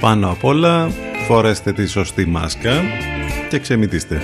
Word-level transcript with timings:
Πάνω 0.00 0.30
απ' 0.30 0.44
όλα 0.44 0.90
φορέστε 1.26 1.72
τη 1.72 1.86
σωστή 1.86 2.26
μάσκα 2.26 2.82
και 3.48 3.58
ξεμητήστε. 3.58 4.22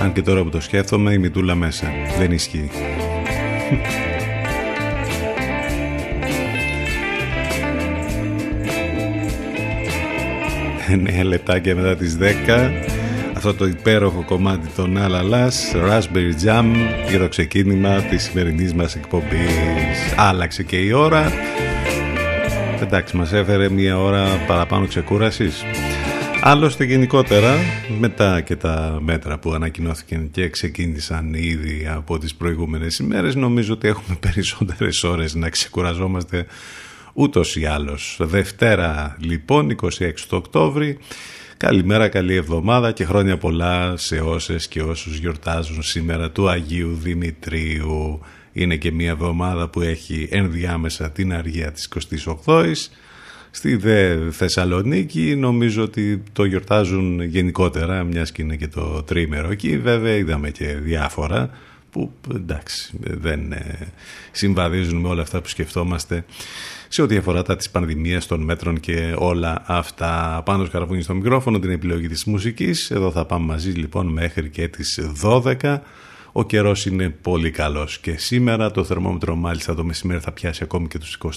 Αν 0.00 0.12
και 0.12 0.22
τώρα 0.22 0.42
που 0.42 0.50
το 0.50 0.60
σκέφτομαι 0.60 1.12
η 1.12 1.18
μητούλα 1.18 1.54
μέσα. 1.54 1.92
Δεν 2.18 2.32
ισχύει. 2.32 2.70
Νέα 11.02 11.24
λεπτάκια 11.24 11.74
μετά 11.74 11.96
τις 11.96 12.18
10 12.20 12.97
αυτό 13.38 13.54
το 13.54 13.66
υπέροχο 13.66 14.24
κομμάτι 14.24 14.68
των 14.76 14.98
Αλαλάς 14.98 15.72
Raspberry 15.74 16.44
Jam 16.44 16.64
για 17.08 17.18
το 17.18 17.28
ξεκίνημα 17.28 18.00
της 18.00 18.22
σημερινής 18.22 18.74
μας 18.74 18.94
εκπομπής. 18.94 20.14
Άλλαξε 20.16 20.62
και 20.62 20.76
η 20.76 20.92
ώρα. 20.92 21.32
Εντάξει 22.80 23.16
μας 23.16 23.32
έφερε 23.32 23.68
μια 23.68 23.98
ώρα 23.98 24.26
παραπάνω 24.46 24.86
ξεκούρασης. 24.86 25.62
Άλλωστε 26.40 26.84
γενικότερα 26.84 27.54
μετά 27.98 28.40
και 28.40 28.56
τα 28.56 28.98
μέτρα 29.02 29.38
που 29.38 29.52
ανακοινώθηκαν 29.52 30.30
και 30.30 30.48
ξεκίνησαν 30.48 31.34
ήδη 31.34 31.88
από 31.90 32.18
τις 32.18 32.34
προηγούμενες 32.34 32.98
ημέρες 32.98 33.34
νομίζω 33.34 33.72
ότι 33.72 33.88
έχουμε 33.88 34.16
περισσότερες 34.26 35.04
ώρες 35.04 35.34
να 35.34 35.48
ξεκουραζόμαστε 35.48 36.46
ούτως 37.12 37.56
ή 37.56 37.64
άλλως. 37.64 38.18
Δευτέρα 38.20 39.16
λοιπόν 39.20 39.76
26 39.82 39.88
Οκτώβρη 40.30 40.98
Καλημέρα, 41.58 42.08
καλή 42.08 42.34
εβδομάδα 42.34 42.92
και 42.92 43.04
χρόνια 43.04 43.38
πολλά 43.38 43.96
σε 43.96 44.20
όσες 44.20 44.68
και 44.68 44.82
όσους 44.82 45.18
γιορτάζουν 45.18 45.82
σήμερα 45.82 46.30
του 46.30 46.48
Αγίου 46.48 46.94
Δημητρίου. 46.94 48.20
Είναι 48.52 48.76
και 48.76 48.92
μια 48.92 49.10
εβδομάδα 49.10 49.68
που 49.68 49.80
έχει 49.80 50.28
ενδιάμεσα 50.30 51.10
την 51.10 51.32
αργία 51.32 51.72
της 51.72 51.88
28ης. 52.44 52.88
Στη 53.50 53.76
δε 53.76 54.30
Θεσσαλονίκη 54.30 55.36
νομίζω 55.36 55.82
ότι 55.82 56.22
το 56.32 56.44
γιορτάζουν 56.44 57.20
γενικότερα, 57.22 58.04
μιας 58.04 58.32
και 58.32 58.42
είναι 58.42 58.56
και 58.56 58.68
το 58.68 59.02
τρίμερο 59.02 59.50
εκεί. 59.50 59.78
Βέβαια 59.78 60.14
είδαμε 60.14 60.50
και 60.50 60.66
διάφορα 60.66 61.50
που 61.90 62.12
εντάξει 62.34 62.98
δεν 63.00 63.52
ε, 63.52 63.92
συμβαδίζουν 64.30 65.00
με 65.00 65.08
όλα 65.08 65.22
αυτά 65.22 65.40
που 65.40 65.48
σκεφτόμαστε 65.48 66.24
σε 66.88 67.02
ό,τι 67.02 67.16
αφορά 67.16 67.42
τα 67.42 67.56
της 67.56 67.70
πανδημίας 67.70 68.26
των 68.26 68.40
μέτρων 68.40 68.80
και 68.80 69.14
όλα 69.18 69.62
αυτά. 69.66 70.42
Πάνω 70.44 70.64
σκαραβούνι 70.64 71.02
στο 71.02 71.14
μικρόφωνο 71.14 71.58
την 71.58 71.70
επιλογή 71.70 72.08
της 72.08 72.24
μουσικής. 72.24 72.90
Εδώ 72.90 73.10
θα 73.10 73.24
πάμε 73.24 73.46
μαζί 73.46 73.70
λοιπόν 73.70 74.06
μέχρι 74.06 74.48
και 74.48 74.68
τις 74.68 75.00
12. 75.22 75.78
Ο 76.32 76.44
καιρός 76.44 76.86
είναι 76.86 77.08
πολύ 77.08 77.50
καλός 77.50 77.98
και 77.98 78.16
σήμερα 78.16 78.70
το 78.70 78.84
θερμόμετρο 78.84 79.34
μάλιστα 79.34 79.74
το 79.74 79.84
μεσημέρι 79.84 80.20
θα 80.20 80.32
πιάσει 80.32 80.62
ακόμη 80.62 80.88
και 80.88 80.98
τους 80.98 81.18
24 81.24 81.28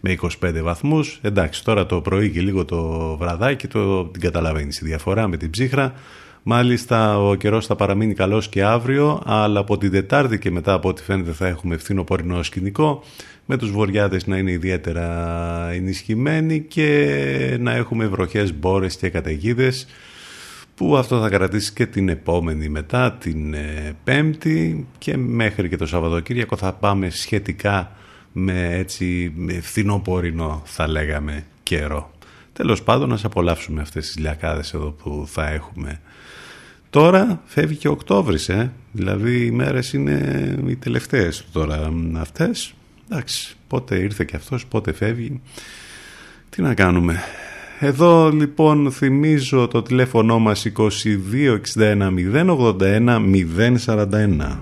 με 0.00 0.18
25 0.40 0.60
βαθμούς. 0.62 1.18
Εντάξει 1.22 1.64
τώρα 1.64 1.86
το 1.86 2.00
πρωί 2.00 2.30
και 2.30 2.40
λίγο 2.40 2.64
το 2.64 3.16
βραδάκι 3.16 3.66
το, 3.66 4.04
την 4.04 4.20
καταλαβαίνεις 4.20 4.80
η 4.80 4.84
διαφορά 4.84 5.28
με 5.28 5.36
την 5.36 5.50
ψύχρα 5.50 5.94
Μάλιστα 6.42 7.18
ο 7.18 7.34
καιρός 7.34 7.66
θα 7.66 7.76
παραμείνει 7.76 8.14
καλός 8.14 8.48
και 8.48 8.64
αύριο, 8.64 9.22
αλλά 9.24 9.60
από 9.60 9.78
την 9.78 9.90
Τετάρτη 9.90 10.38
και 10.38 10.50
μετά 10.50 10.72
από 10.72 10.88
ό,τι 10.88 11.02
φαίνεται 11.02 11.32
θα 11.32 11.46
έχουμε 11.46 11.76
πορεινό 12.06 12.42
σκηνικό, 12.42 13.02
με 13.46 13.56
τους 13.56 13.70
βοριάδες 13.70 14.26
να 14.26 14.36
είναι 14.36 14.50
ιδιαίτερα 14.50 15.68
ενισχυμένοι 15.70 16.60
και 16.60 17.56
να 17.60 17.72
έχουμε 17.72 18.06
βροχές, 18.06 18.54
μπόρες 18.54 18.96
και 18.96 19.08
καταιγίδες 19.08 19.86
που 20.74 20.96
αυτό 20.96 21.20
θα 21.20 21.28
κρατήσει 21.28 21.72
και 21.72 21.86
την 21.86 22.08
επόμενη 22.08 22.68
μετά 22.68 23.12
την 23.12 23.54
ε, 23.54 23.96
Πέμπτη 24.04 24.86
και 24.98 25.16
μέχρι 25.16 25.68
και 25.68 25.76
το 25.76 25.86
Σαββατοκύριακο 25.86 26.56
θα 26.56 26.72
πάμε 26.72 27.10
σχετικά 27.10 27.92
με 28.32 28.74
έτσι 28.74 29.34
φθινοπορεινό 29.62 30.62
θα 30.64 30.88
λέγαμε 30.88 31.44
καιρό. 31.62 32.10
Τέλος 32.52 32.82
πάντων 32.82 33.08
να 33.08 33.18
απολαύσουμε 33.22 33.80
αυτές 33.80 34.06
τις 34.06 34.18
λιακάδες 34.18 34.74
εδώ 34.74 34.90
που 34.90 35.24
θα 35.28 35.48
έχουμε. 35.48 36.00
Τώρα 36.92 37.42
φεύγει 37.44 37.76
και 37.76 37.88
Οκτώβρης, 37.88 38.48
ε; 38.48 38.72
δηλαδή 38.92 39.44
οι 39.44 39.50
μέρες 39.50 39.92
είναι 39.92 40.56
οι 40.66 40.76
τελευταίες 40.76 41.44
τώρα 41.52 41.92
αυτές. 42.16 42.74
Εντάξει, 43.10 43.56
πότε 43.68 43.96
ήρθε 43.96 44.24
και 44.24 44.36
αυτός, 44.36 44.66
πότε 44.66 44.92
φεύγει. 44.92 45.40
Τι 46.50 46.62
να 46.62 46.74
κάνουμε. 46.74 47.20
Εδώ 47.78 48.30
λοιπόν 48.30 48.92
θυμίζω 48.92 49.68
το 49.68 49.82
τηλέφωνο 49.82 50.38
μας 50.38 50.66
2261 50.76 52.10
081 52.32 53.20
041. 53.86 54.58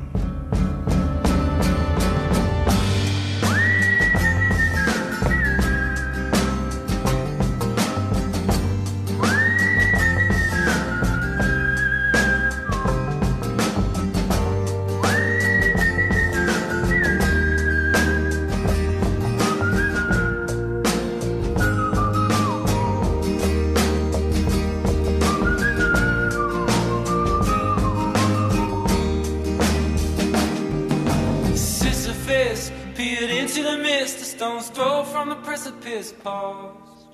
paused. 36.22 37.06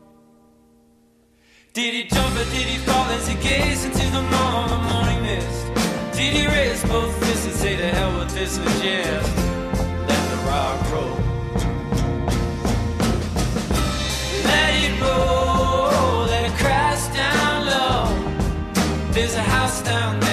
Did 1.72 1.94
he 1.94 2.04
jump 2.04 2.34
or 2.34 2.44
did 2.44 2.66
he 2.66 2.78
fall 2.78 3.04
as 3.10 3.28
he 3.28 3.34
gazed 3.36 3.84
into 3.84 4.06
the 4.10 4.22
morning, 4.22 4.82
morning 4.92 5.22
mist? 5.22 5.66
Did 6.16 6.32
he 6.32 6.46
raise 6.46 6.82
both 6.84 7.12
fists 7.24 7.46
and 7.46 7.54
say 7.54 7.76
to 7.76 7.88
hell 7.88 8.18
with 8.18 8.30
this 8.34 8.58
and 8.58 8.82
jest? 8.82 9.36
Let 10.08 10.22
the 10.30 10.38
rock 10.48 10.92
roll. 10.92 11.16
Let 14.50 14.72
it 14.84 15.00
roll, 15.00 16.26
let 16.26 16.50
it 16.50 16.56
crash 16.58 17.06
down 17.14 17.66
low. 17.66 19.12
There's 19.12 19.34
a 19.34 19.42
house 19.42 19.82
down 19.82 20.20
there. 20.20 20.25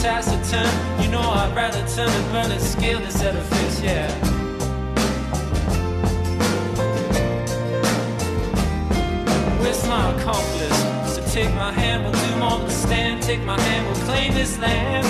taciturn. 0.00 1.02
You 1.02 1.10
know 1.10 1.20
I'd 1.20 1.54
rather 1.54 1.86
turn 1.94 2.08
and 2.08 2.32
burn 2.32 2.50
and 2.50 2.60
scale 2.60 3.00
this 3.00 3.20
edifice, 3.22 3.82
yeah. 3.82 4.10
Where's 9.60 9.86
my 9.86 10.10
accomplice? 10.14 10.78
so 11.14 11.22
take 11.26 11.54
my 11.54 11.70
hand, 11.72 12.04
we'll 12.04 12.12
do 12.12 12.36
more 12.36 12.58
than 12.60 12.70
stand. 12.70 13.22
Take 13.22 13.42
my 13.42 13.60
hand, 13.60 13.86
we'll 13.86 14.06
claim 14.06 14.32
this 14.32 14.58
land. 14.58 15.06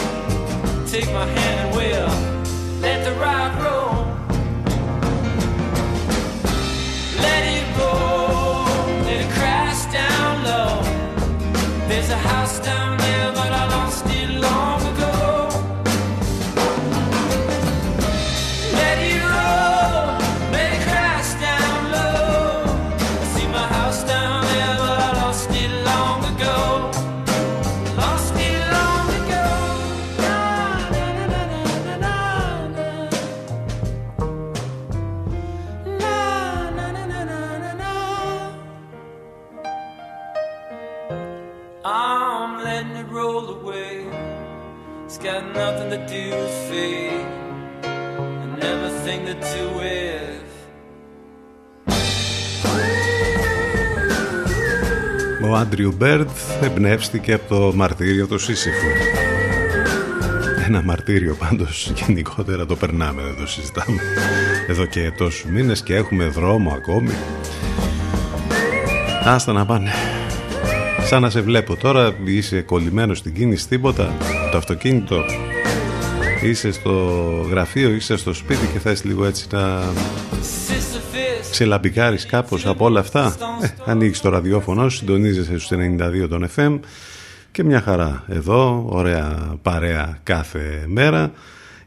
Take 0.88 1.06
my 1.12 1.26
hand 1.26 1.56
and 1.60 1.76
we'll 1.76 2.80
let 2.80 3.04
the 3.04 3.12
ride 3.20 3.54
roll. 3.62 4.06
Let 7.26 7.42
it 7.56 7.66
roll, 7.78 8.64
let 9.06 9.24
it 9.24 9.30
crash 9.38 9.80
down 9.92 10.42
low. 10.42 10.82
There's 11.86 12.10
a 12.10 12.16
house 12.16 12.58
down. 12.58 12.89
Άντριου 55.54 55.94
Μπέρντ 55.96 56.28
εμπνεύστηκε 56.62 57.32
από 57.32 57.54
το 57.54 57.72
μαρτύριο 57.74 58.26
του 58.26 58.38
Σύσυφου. 58.38 58.86
Ένα 60.66 60.82
μαρτύριο 60.82 61.34
πάντως 61.34 61.92
γενικότερα 61.94 62.66
το 62.66 62.76
περνάμε, 62.76 63.22
δεν 63.22 63.36
το 63.36 63.46
συζητάμε. 63.46 64.00
Εδώ 64.68 64.86
και 64.86 65.12
τόσους 65.16 65.44
μήνες 65.44 65.82
και 65.82 65.94
έχουμε 65.94 66.24
δρόμο 66.24 66.72
ακόμη. 66.72 67.10
Άστα 69.24 69.52
να 69.52 69.66
πάνε. 69.66 69.90
Σαν 71.04 71.22
να 71.22 71.30
σε 71.30 71.40
βλέπω 71.40 71.76
τώρα, 71.76 72.14
είσαι 72.24 72.60
κολλημένος 72.60 73.18
στην 73.18 73.34
κίνηση, 73.34 73.68
τίποτα, 73.68 74.16
το 74.50 74.56
αυτοκίνητο. 74.56 75.24
Είσαι 76.42 76.72
στο 76.72 76.90
γραφείο, 77.50 77.90
είσαι 77.90 78.16
στο 78.16 78.32
σπίτι 78.32 78.66
και 78.72 78.78
θες 78.78 79.04
λίγο 79.04 79.24
έτσι 79.24 79.46
να 79.50 79.82
ξελαμπικάρεις 81.50 82.26
κάπως 82.26 82.66
από 82.66 82.84
όλα 82.84 83.00
αυτά. 83.00 83.36
Ε, 83.62 83.68
ανοίγεις 83.84 84.20
το 84.20 84.28
ραδιόφωνο 84.28 84.88
συντονίζεσαι 84.88 85.58
στους 85.58 85.78
92 85.78 86.28
των 86.28 86.48
FM 86.56 86.78
και 87.52 87.64
μια 87.64 87.80
χαρά 87.80 88.24
εδώ 88.28 88.86
ωραία 88.88 89.58
παρέα 89.62 90.18
κάθε 90.22 90.84
μέρα. 90.86 91.32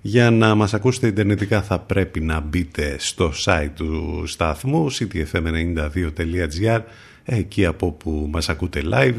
Για 0.01 0.31
να 0.31 0.55
μας 0.55 0.73
ακούσετε 0.73 1.07
ιντερνετικά 1.07 1.61
θα 1.61 1.79
πρέπει 1.79 2.19
να 2.19 2.39
μπείτε 2.39 2.95
στο 2.99 3.31
site 3.45 3.69
του 3.75 4.23
σταθμού 4.25 4.91
ctfm92.gr 4.91 6.81
εκεί 7.23 7.65
από 7.65 7.85
όπου 7.85 8.27
μας 8.31 8.49
ακούτε 8.49 8.81
live 8.93 9.15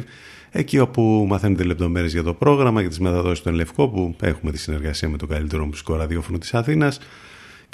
εκεί 0.50 0.79
όπου 0.79 1.26
μαθαίνετε 1.29 1.62
λεπτομέρειες 1.62 2.12
για 2.12 2.23
το 2.23 2.35
πρόγραμμα 2.35 2.83
και 2.83 2.88
τις 2.88 2.99
μεταδόσεις 2.99 3.43
του 3.43 3.49
Ενλευκό 3.49 3.88
που 3.88 4.17
έχουμε 4.21 4.50
τη 4.50 4.59
συνεργασία 4.59 5.09
με 5.09 5.17
το 5.17 5.26
καλύτερο 5.26 5.67
μουσικό 5.67 5.97
ραδιόφωνο 5.97 6.38
της 6.38 6.55
Αθήνας 6.55 6.99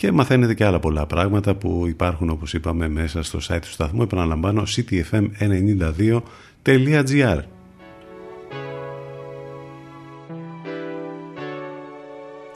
και 0.00 0.12
μαθαίνετε 0.12 0.54
και 0.54 0.64
άλλα 0.64 0.80
πολλά 0.80 1.06
πράγματα 1.06 1.54
που 1.54 1.84
υπάρχουν 1.86 2.30
όπως 2.30 2.54
είπαμε 2.54 2.88
μέσα 2.88 3.22
στο 3.22 3.38
site 3.48 3.58
του 3.60 3.70
σταθμού 3.70 4.02
επαναλαμβάνω 4.02 4.62
ctfm92.gr 4.76 7.38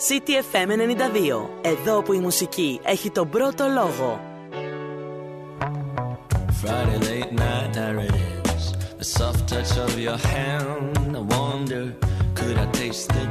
CTFM 0.08 0.68
92. 0.68 0.70
Εδώ 1.60 2.02
που 2.02 2.12
η 2.12 2.18
μουσική 2.18 2.80
έχει 2.82 3.10
τον 3.10 3.28
πρώτο 3.28 3.64
λόγο. 3.74 4.20
Friday 6.62 6.98
late 7.10 7.32
night, 7.32 7.72
there 7.74 7.98
it 8.06 8.14
is. 8.54 8.64
The 8.98 9.04
soft 9.18 9.42
touch 9.52 9.72
of 9.84 9.92
your 10.06 10.18
hand. 10.32 11.12
I 11.20 11.22
wonder, 11.38 11.84
could 12.38 12.56
I 12.64 12.66
taste 12.80 13.06
the 13.16 13.24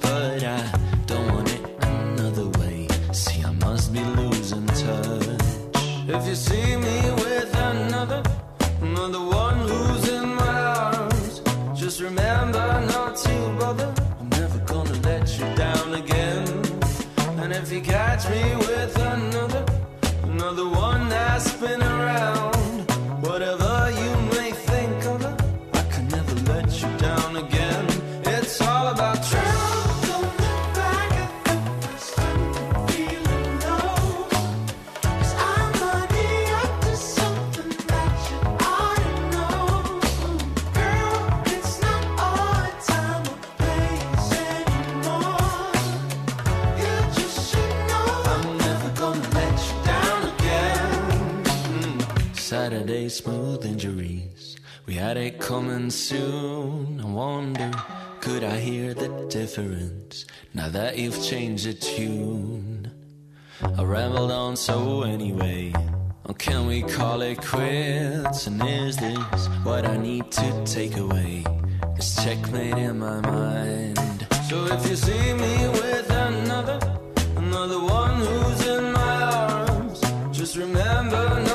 but 0.00 0.42
I 0.44 0.72
don't 1.06 1.32
want 1.32 1.52
it 1.52 1.60
another 1.82 2.48
way. 2.58 2.88
See, 3.12 3.42
I 3.44 3.52
must 3.52 3.92
be 3.92 4.00
losing 4.00 4.66
touch. 4.66 5.26
If 6.08 6.26
you 6.26 6.34
see 6.34 6.76
me 6.76 6.98
with 7.22 7.54
another, 7.54 8.22
another 8.80 9.20
one 9.20 9.66
losing 9.66 10.34
my 10.36 10.60
arms, 10.90 11.40
just 11.74 12.00
remember 12.00 12.66
not 12.92 13.16
to 13.16 13.56
bother. 13.58 13.92
I'm 14.20 14.28
never 14.30 14.58
gonna 14.60 14.98
let 15.00 15.38
you 15.38 15.46
down 15.54 15.94
again. 15.94 16.48
And 17.40 17.52
if 17.52 17.70
you 17.72 17.80
catch 17.80 18.28
me 18.30 18.56
with 18.56 18.96
another, 18.96 19.23
Had 55.14 55.38
coming 55.38 55.90
soon. 55.90 57.00
I 57.00 57.04
wonder, 57.04 57.70
could 58.20 58.42
I 58.42 58.58
hear 58.58 58.94
the 58.94 59.28
difference 59.30 60.26
now 60.52 60.68
that 60.70 60.98
you've 60.98 61.22
changed 61.22 61.66
the 61.66 61.74
tune? 61.74 62.90
I 63.62 63.84
rambled 63.84 64.32
on 64.32 64.56
so 64.56 65.02
anyway. 65.02 65.72
Or 66.24 66.34
can 66.34 66.66
we 66.66 66.82
call 66.82 67.22
it 67.22 67.40
quits? 67.40 68.48
And 68.48 68.60
is 68.64 68.96
this 68.96 69.46
what 69.62 69.86
I 69.86 69.96
need 69.96 70.32
to 70.32 70.64
take 70.64 70.96
away? 70.96 71.44
This 71.94 72.16
checkmate 72.24 72.76
in 72.76 72.98
my 72.98 73.20
mind. 73.20 74.26
So 74.48 74.66
if 74.66 74.84
you 74.90 74.96
see 74.96 75.32
me 75.34 75.68
with 75.68 76.10
another, 76.10 76.80
another 77.36 77.78
one 77.78 78.16
who's 78.18 78.66
in 78.66 78.92
my 78.92 79.22
arms, 79.22 80.00
just 80.32 80.56
remember 80.56 81.40
not 81.40 81.53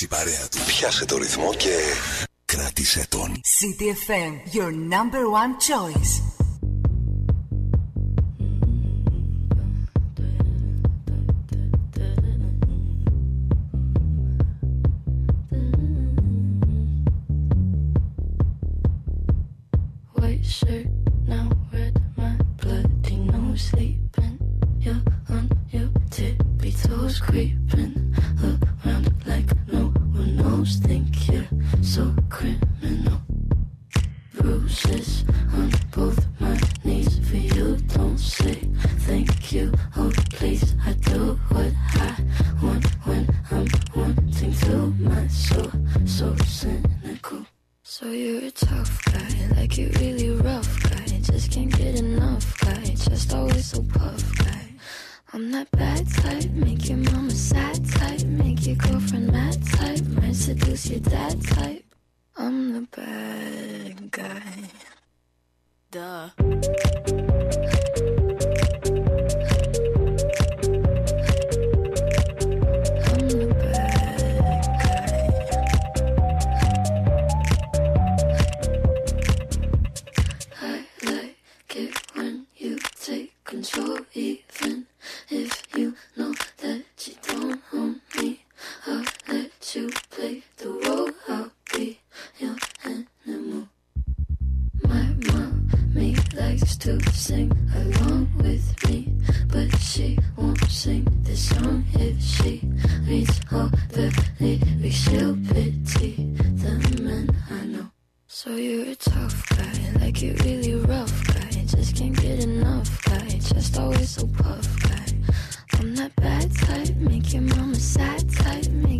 η 0.00 0.06
παρέα 0.06 0.48
του. 0.50 0.58
Πιάσε 0.66 1.04
το 1.04 1.16
ρυθμό 1.16 1.54
και 1.54 1.76
κράτησε 2.44 3.06
τον. 3.08 3.40
CTFM, 3.60 4.54
your 4.54 4.70
number 4.70 5.24
one 5.42 5.54
choice. 5.68 6.23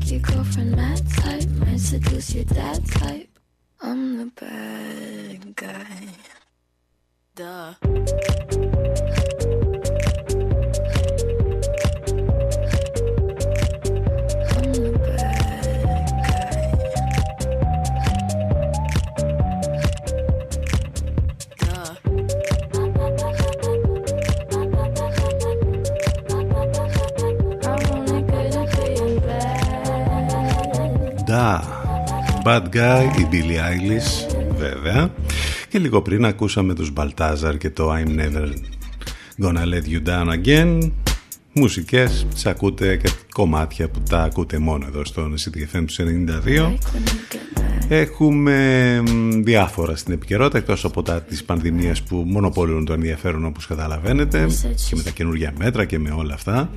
Make 0.05 0.13
your 0.13 0.21
girlfriend 0.21 0.77
mad 0.77 1.03
type, 1.11 1.49
might 1.51 1.81
seduce 1.81 2.35
your 2.35 2.45
dad 2.45 2.87
type. 2.91 3.39
I'm 3.81 4.19
the 4.19 4.27
bad 4.27 5.57
guy. 5.57 6.09
Duh. 7.35 8.74
Bad. 31.45 31.63
Da, 31.65 31.85
Bad 32.45 32.63
Guy, 32.63 33.19
η 33.19 33.27
Billie 33.31 33.59
Eilish, 33.59 34.37
βέβαια. 34.59 35.11
Και 35.69 35.79
λίγο 35.79 36.03
πριν 36.03 36.25
ακούσαμε 36.25 36.75
τους 36.75 36.93
Baltazar 36.97 37.55
και 37.59 37.71
το 37.71 37.93
I'm 37.93 38.19
Never 38.19 38.53
Gonna 39.43 39.65
Let 39.65 39.89
You 39.89 40.09
Down 40.09 40.45
Again. 40.45 40.91
Μουσικές, 41.53 42.27
τις 42.35 42.47
ακούτε 42.47 42.97
και 42.97 43.11
κομμάτια 43.33 43.89
που 43.89 44.03
τα 44.09 44.23
ακούτε 44.23 44.59
μόνο 44.59 44.87
εδώ 44.87 45.05
στον 45.05 45.35
CTFM 45.35 45.85
του 45.87 45.95
92. 46.47 46.75
Έχουμε 47.89 49.01
μ, 49.01 49.43
διάφορα 49.43 49.97
στην 49.97 50.13
επικαιρότητα 50.13 50.59
εκτός 50.59 50.85
από 50.85 51.03
τα 51.03 51.23
της 51.23 51.45
πανδημίας 51.45 52.03
που 52.03 52.17
μονοπολούν 52.17 52.85
το 52.85 52.93
ενδιαφέρον 52.93 53.45
όπως 53.45 53.67
καταλαβαίνετε 53.67 54.47
και 54.89 54.97
με 54.97 55.03
τα 55.03 55.11
καινούργια 55.11 55.53
μέτρα 55.59 55.85
και 55.85 55.99
με 55.99 56.11
όλα 56.11 56.35
αυτά. 56.35 56.71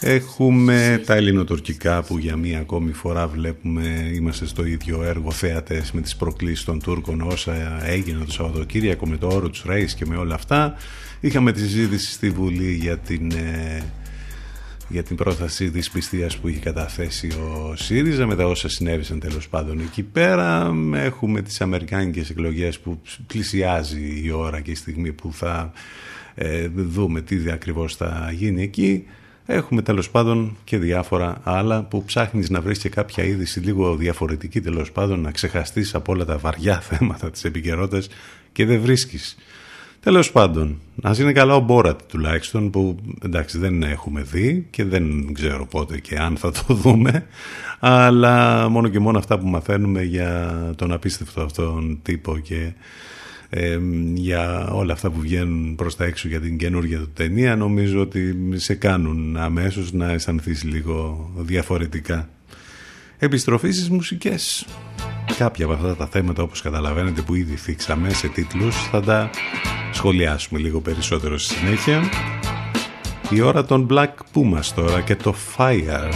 Έχουμε 0.00 1.02
τα 1.06 1.14
ελληνοτουρκικά 1.14 2.02
που 2.02 2.18
για 2.18 2.36
μία 2.36 2.58
ακόμη 2.58 2.92
φορά 2.92 3.28
βλέπουμε 3.28 4.10
είμαστε 4.14 4.46
στο 4.46 4.64
ίδιο 4.64 5.02
έργο 5.02 5.30
θέατες 5.30 5.92
με 5.92 6.00
τις 6.00 6.16
προκλήσεις 6.16 6.64
των 6.64 6.82
Τούρκων 6.82 7.20
όσα 7.20 7.86
έγιναν 7.86 8.24
το 8.24 8.32
Σαββατοκύριακο 8.32 9.06
με 9.06 9.16
το 9.16 9.26
όρο 9.26 9.48
τους 9.48 9.64
Ρέις 9.66 9.94
και 9.94 10.06
με 10.06 10.16
όλα 10.16 10.34
αυτά. 10.34 10.74
Είχαμε 11.20 11.52
τη 11.52 11.60
συζήτηση 11.60 12.12
στη 12.12 12.30
Βουλή 12.30 12.72
για 12.72 12.98
την, 12.98 13.30
ε, 13.30 13.82
για 14.88 15.02
την 15.02 15.16
πρόθεση 15.16 15.70
της 15.70 15.90
πιστείας 15.90 16.36
που 16.36 16.48
είχε 16.48 16.60
καταθέσει 16.60 17.28
ο 17.28 17.76
ΣΥΡΙΖΑ 17.76 18.26
με 18.26 18.36
τα 18.36 18.46
όσα 18.46 18.68
συνέβησαν 18.68 19.20
τέλος 19.20 19.48
πάντων 19.48 19.80
εκεί 19.80 20.02
πέρα. 20.02 20.74
Έχουμε 20.94 21.42
τις 21.42 21.60
αμερικάνικες 21.60 22.30
εκλογές 22.30 22.78
που 22.78 23.00
πλησιάζει 23.26 24.22
η 24.24 24.30
ώρα 24.30 24.60
και 24.60 24.70
η 24.70 24.74
στιγμή 24.74 25.12
που 25.12 25.32
θα 25.32 25.72
ε, 26.34 26.68
δούμε 26.74 27.20
τι 27.20 27.50
ακριβώς 27.50 27.96
θα 27.96 28.30
γίνει 28.34 28.62
εκεί. 28.62 29.04
Έχουμε 29.50 29.82
τέλος 29.82 30.10
πάντων 30.10 30.56
και 30.64 30.78
διάφορα 30.78 31.40
άλλα 31.44 31.82
που 31.82 32.04
ψάχνεις 32.04 32.50
να 32.50 32.60
βρεις 32.60 32.78
και 32.78 32.88
κάποια 32.88 33.24
είδηση 33.24 33.60
λίγο 33.60 33.96
διαφορετική 33.96 34.60
τέλος 34.60 34.92
πάντων 34.92 35.20
να 35.20 35.30
ξεχαστείς 35.30 35.94
από 35.94 36.12
όλα 36.12 36.24
τα 36.24 36.38
βαριά 36.38 36.80
θέματα 36.90 37.30
της 37.30 37.44
επικαιρότητας 37.44 38.08
και 38.52 38.66
δεν 38.66 38.80
βρίσκεις. 38.80 39.36
Τέλος 40.00 40.32
πάντων, 40.32 40.80
ας 41.02 41.18
είναι 41.18 41.32
καλά 41.32 41.54
ο 41.54 41.60
Μπόρατ 41.60 42.00
τουλάχιστον 42.08 42.70
που 42.70 42.96
εντάξει 43.24 43.58
δεν 43.58 43.82
έχουμε 43.82 44.22
δει 44.22 44.66
και 44.70 44.84
δεν 44.84 45.32
ξέρω 45.32 45.66
πότε 45.66 45.98
και 45.98 46.18
αν 46.18 46.36
θα 46.36 46.50
το 46.50 46.74
δούμε 46.82 47.26
αλλά 47.78 48.68
μόνο 48.68 48.88
και 48.88 48.98
μόνο 48.98 49.18
αυτά 49.18 49.38
που 49.38 49.46
μαθαίνουμε 49.46 50.02
για 50.02 50.54
τον 50.76 50.92
απίστευτο 50.92 51.40
αυτόν 51.40 51.98
τύπο 52.02 52.38
και 52.38 52.72
ε, 53.50 53.78
για 54.14 54.68
όλα 54.72 54.92
αυτά 54.92 55.10
που 55.10 55.20
βγαίνουν 55.20 55.74
προς 55.74 55.96
τα 55.96 56.04
έξω 56.04 56.28
για 56.28 56.40
την 56.40 56.58
καινούργια 56.58 56.98
του 56.98 57.10
ταινία 57.14 57.56
νομίζω 57.56 58.00
ότι 58.00 58.36
σε 58.54 58.74
κάνουν 58.74 59.36
αμέσως 59.36 59.92
να 59.92 60.10
αισθανθείς 60.10 60.64
λίγο 60.64 61.30
διαφορετικά. 61.36 62.28
Επιστροφή 63.18 63.70
στις 63.70 63.90
μουσικές. 63.90 64.66
Κάποια 65.38 65.64
από 65.64 65.74
αυτά 65.74 65.96
τα 65.96 66.06
θέματα 66.06 66.42
όπως 66.42 66.62
καταλαβαίνετε 66.62 67.20
που 67.20 67.34
ήδη 67.34 67.56
θίξαμε 67.56 68.12
σε 68.12 68.28
τίτλους 68.28 68.88
θα 68.88 69.00
τα 69.00 69.30
σχολιάσουμε 69.92 70.60
λίγο 70.60 70.80
περισσότερο 70.80 71.38
στη 71.38 71.54
συνέχεια. 71.54 72.02
Η 73.30 73.40
ώρα 73.40 73.64
των 73.64 73.86
Black 73.90 74.14
Pumas 74.34 74.64
τώρα 74.74 75.00
και 75.00 75.16
το 75.16 75.34
Fire. 75.56 76.10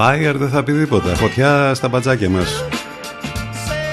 Fire 0.00 0.34
δεν 0.34 0.48
θα 0.48 0.62
πει 0.62 0.72
τίποτα. 0.72 1.14
Φωτιά 1.14 1.74
στα 1.74 1.88
μπατζάκια 1.88 2.30
μας. 2.30 2.64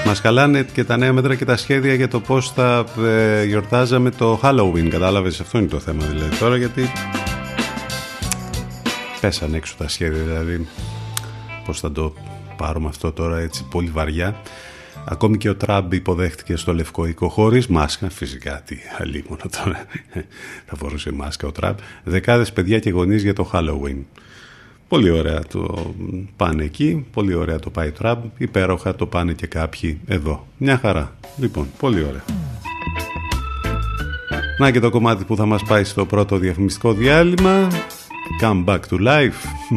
Μας 0.06 0.20
χαλάνε 0.20 0.62
και 0.72 0.84
τα 0.84 0.96
νέα 0.96 1.12
μέτρα 1.12 1.34
και 1.34 1.44
τα 1.44 1.56
σχέδια 1.56 1.94
για 1.94 2.08
το 2.08 2.20
πώς 2.20 2.50
θα 2.50 2.84
ε, 3.06 3.44
γιορτάζαμε 3.44 4.10
το 4.10 4.40
Halloween. 4.42 4.88
Κατάλαβες, 4.88 5.40
αυτό 5.40 5.58
είναι 5.58 5.68
το 5.68 5.78
θέμα 5.78 6.04
δηλαδή 6.04 6.36
τώρα 6.36 6.56
γιατί 6.56 6.90
πέσανε 9.20 9.56
έξω 9.56 9.74
τα 9.78 9.88
σχέδια 9.88 10.22
δηλαδή. 10.22 10.68
Πώς 11.64 11.80
θα 11.80 11.92
το 11.92 12.14
πάρουμε 12.56 12.88
αυτό 12.88 13.12
τώρα 13.12 13.38
έτσι 13.38 13.66
πολύ 13.70 13.88
βαριά. 13.88 14.40
Ακόμη 15.04 15.36
και 15.36 15.48
ο 15.48 15.56
Τραμπ 15.56 15.92
υποδέχτηκε 15.92 16.56
στο 16.56 16.74
Λευκό 16.74 17.06
Οίκο 17.06 17.28
χωρίς 17.28 17.66
μάσκα. 17.66 18.10
Φυσικά, 18.10 18.62
τι 18.64 18.76
αλίμονο 18.98 19.44
τώρα. 19.62 19.84
θα 20.66 20.76
φορούσε 20.76 21.12
μάσκα 21.12 21.46
ο 21.46 21.52
Τραμπ. 21.52 21.76
Δεκάδες 22.04 22.52
παιδιά 22.52 22.78
και 22.78 22.90
γονείς 22.90 23.22
για 23.22 23.32
το 23.32 23.50
Halloween. 23.52 24.02
Πολύ 24.88 25.10
ωραία 25.10 25.40
το 25.40 25.94
πάνε 26.36 26.64
εκεί, 26.64 27.06
πολύ 27.12 27.34
ωραία 27.34 27.58
το 27.58 27.70
πάει 27.70 27.90
Τραμπ, 27.90 28.22
υπέροχα 28.36 28.94
το 28.94 29.06
πάνε 29.06 29.32
και 29.32 29.46
κάποιοι 29.46 30.00
εδώ. 30.06 30.46
Μια 30.56 30.78
χαρά. 30.78 31.16
Λοιπόν, 31.36 31.66
πολύ 31.78 32.02
ωραία. 32.02 32.24
Να 34.58 34.70
και 34.70 34.80
το 34.80 34.90
κομμάτι 34.90 35.24
που 35.24 35.36
θα 35.36 35.46
μας 35.46 35.62
πάει 35.62 35.84
στο 35.84 36.06
πρώτο 36.06 36.36
διαφημιστικό 36.36 36.92
διάλειμμα. 36.92 37.68
Come 38.42 38.64
back 38.64 38.80
to 38.90 39.06
life. 39.06 39.68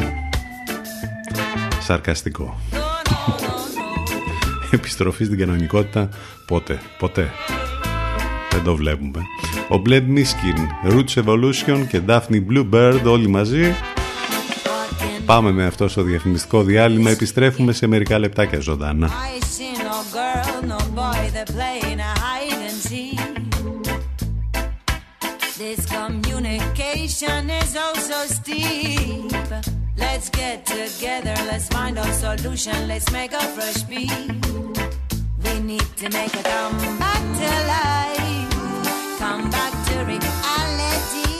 Σαρκαστικό. 1.81 2.59
Επιστροφή 4.71 5.25
στην 5.25 5.37
κανονικότητα 5.37 6.09
ποτέ, 6.47 6.79
ποτέ. 6.99 7.31
Δεν 8.51 8.63
το 8.63 8.75
βλέπουμε. 8.75 9.21
Ο 9.69 9.81
Bled 9.85 10.03
Miskin, 10.15 10.91
Roots 10.91 11.23
Evolution 11.23 11.85
και 11.89 12.01
Daphne 12.07 12.43
Bluebird 12.49 13.01
όλοι 13.05 13.27
μαζί 13.27 13.75
Πάμε 15.29 15.51
με 15.51 15.65
αυτό 15.65 15.87
στο 15.87 16.01
διαφημιστικό 16.01 16.63
διάλειμμα. 16.63 17.09
Επιστρέφουμε 17.09 17.71
σε 17.73 17.87
μερικά 17.87 18.19
λεπτάκια 18.19 18.59
ζωντανά. 18.59 19.09
This 25.61 25.81
communication 25.97 27.41
is 27.61 27.71
oh 27.85 27.95
so 28.09 28.19
steep. 28.37 29.31
Let's 30.03 30.27
get 30.41 30.57
together, 30.77 31.35
let's 31.51 31.67
find 31.75 31.95
a 32.05 32.07
solution, 32.23 32.77
let's 32.91 33.09
make 33.17 33.33
a 33.41 33.43
fresh 33.55 33.81
beat. 33.89 34.29
We 35.43 35.53
need 35.69 35.89
to 36.01 36.07
make 36.17 36.33
a 36.41 36.43
come 36.51 36.77
back 37.03 37.23
to 37.39 37.49
life, 37.73 38.51
come 39.21 39.45
back 39.55 39.73
to 39.87 39.95
reality. 40.11 41.38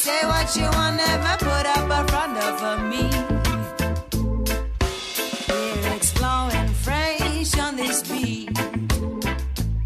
Say 0.00 0.24
what 0.24 0.56
you 0.56 0.62
want, 0.62 0.96
never 0.96 1.36
put 1.44 1.66
up 1.76 1.90
a 1.90 2.08
front 2.08 2.38
of 2.38 2.82
me. 2.88 3.04
We're 5.46 5.94
exploring 5.94 6.68
fresh 6.68 7.58
on 7.58 7.76
this 7.76 8.02
beat. 8.08 8.48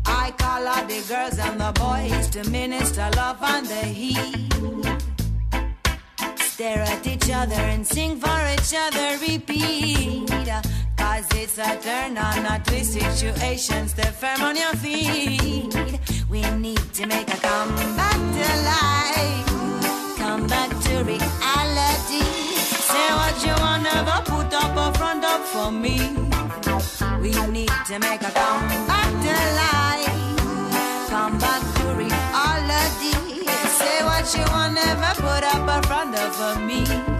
I 0.06 0.32
call 0.38 0.68
out 0.68 0.86
the 0.88 1.02
girls 1.08 1.40
and 1.40 1.60
the 1.60 1.72
boys 1.72 2.28
to 2.28 2.48
minister 2.48 3.10
love 3.16 3.42
and 3.42 3.66
the 3.66 3.86
heat. 4.00 4.52
Stare 6.38 6.82
at 6.82 7.04
each 7.08 7.28
other 7.32 7.62
and 7.74 7.84
sing 7.84 8.16
for 8.20 8.40
each 8.54 8.72
other, 8.72 9.18
repeat. 9.18 10.28
Cause 10.96 11.26
it's 11.34 11.58
a 11.58 11.76
turn 11.82 12.16
on, 12.18 12.44
not 12.44 12.64
twist 12.64 12.92
situation. 12.92 13.88
Stay 13.88 14.12
firm 14.20 14.42
on 14.42 14.54
your 14.54 14.74
feet. 14.76 15.74
We 16.30 16.48
need 16.52 16.92
to 16.94 17.04
make 17.04 17.26
a 17.34 17.36
comeback 17.38 18.20
to 18.36 18.62
life. 18.62 19.53
Back 20.48 20.70
to 20.84 21.04
reality. 21.04 22.22
Say 22.90 23.08
what 23.18 23.34
you 23.44 23.54
want, 23.62 23.82
never 23.82 24.22
put 24.24 24.52
up 24.52 24.76
a 24.76 24.96
front 24.98 25.24
up 25.24 25.40
for 25.42 25.70
me. 25.70 25.98
We 27.20 27.32
need 27.50 27.72
to 27.86 27.98
make 27.98 28.22
a 28.22 28.30
comeback 28.30 29.10
to 29.24 29.34
life. 29.60 31.08
Come 31.08 31.38
back 31.38 31.62
to 31.76 31.84
reality. 31.94 33.14
Say 33.78 34.04
what 34.04 34.34
you 34.36 34.44
want, 34.52 34.74
never 34.74 35.12
put 35.20 35.44
up 35.44 35.68
a 35.68 35.86
front 35.86 36.14
up 36.16 36.34
for 36.34 36.60
me. 36.60 37.13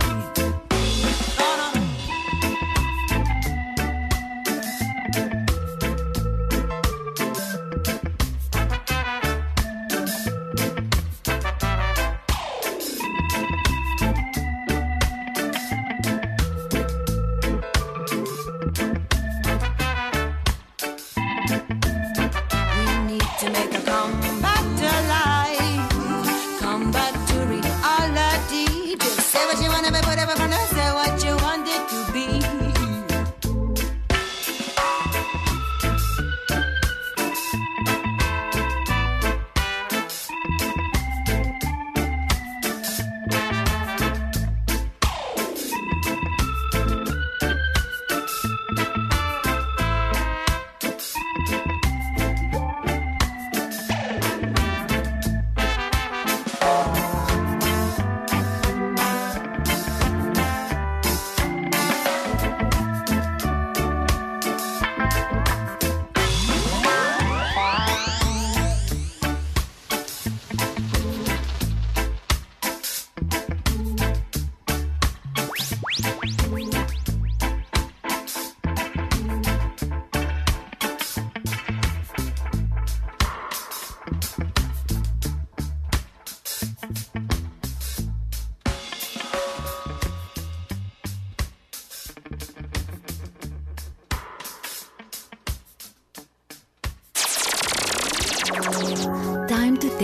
come 23.95 24.24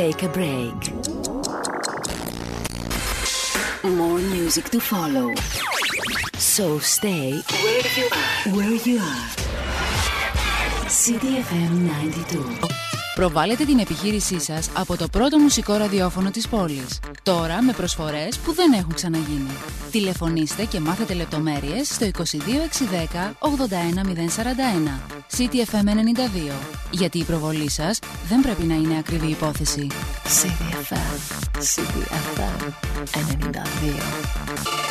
take 0.01 0.23
a 0.23 0.33
break. 0.41 0.81
More 4.01 4.21
music 4.35 4.67
to 4.75 4.81
follow. 4.93 5.29
So 6.55 6.67
stay 6.97 7.29
where 7.65 7.87
you 7.99 8.07
are. 8.21 8.37
Where 8.57 8.77
you 8.89 8.97
are. 9.13 9.29
CDFM 11.01 11.73
92. 12.63 12.71
Προβάλλετε 13.15 13.65
την 13.65 13.79
επιχείρησή 13.79 14.41
σας 14.41 14.71
από 14.77 14.97
το 14.97 15.09
πρώτο 15.09 15.39
μουσικό 15.39 15.77
ραδιόφωνο 15.77 16.31
της 16.31 16.49
πόλης. 16.49 17.01
Τώρα 17.23 17.63
με 17.63 17.73
προσφορές 17.73 18.39
που 18.39 18.53
δεν 18.53 18.73
έχουν 18.73 18.95
ξαναγίνει. 18.95 19.57
Τηλεφωνήστε 19.91 20.65
και 20.65 20.81
μάθετε 20.81 21.15
λεπτομέρειες 21.15 21.89
στο 21.89 22.07
22610 22.07 23.35
81041. 23.39 25.20
CTFM 25.37 25.89
92. 26.51 26.53
Γιατί 26.91 27.19
η 27.19 27.25
προβολή 27.25 27.71
σας 27.71 27.99
δεν 28.29 28.41
πρέπει 28.41 28.63
να 28.63 28.75
είναι 28.75 28.99
ακριβή 28.99 29.27
υπόθεση. 29.27 29.87
CDFM. 30.25 31.17
CDFM 31.59 32.73
92. 34.87 34.90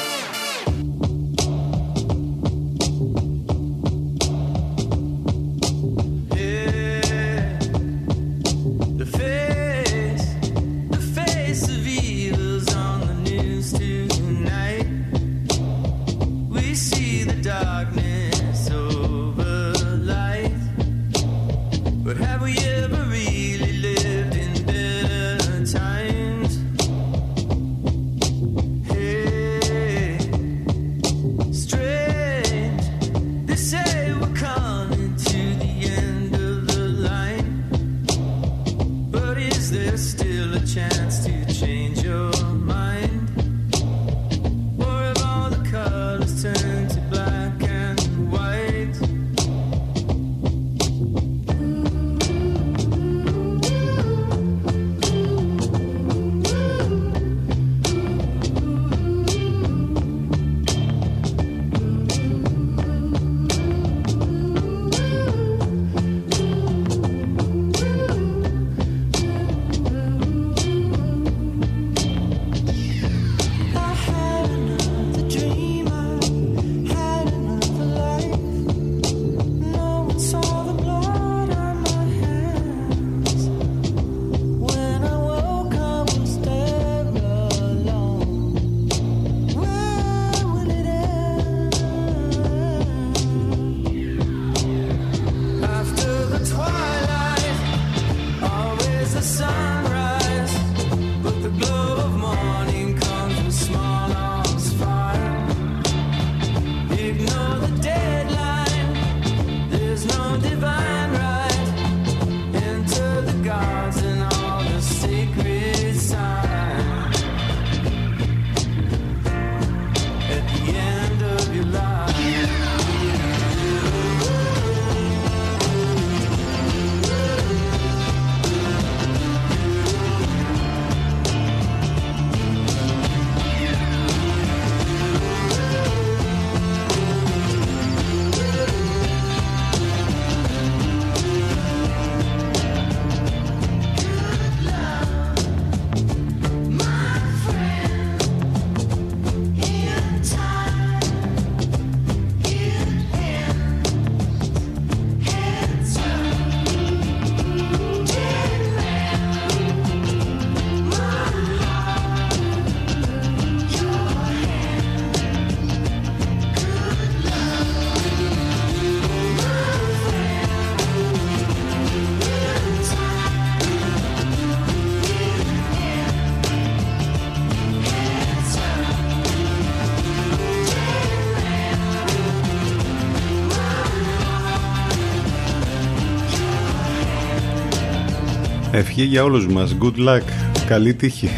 Ευχή 188.99 189.12
για 189.12 189.23
όλους 189.23 189.47
μας. 189.47 189.77
Good 189.81 190.07
luck. 190.07 190.21
Καλή 190.67 190.93
τύχη. 190.93 191.29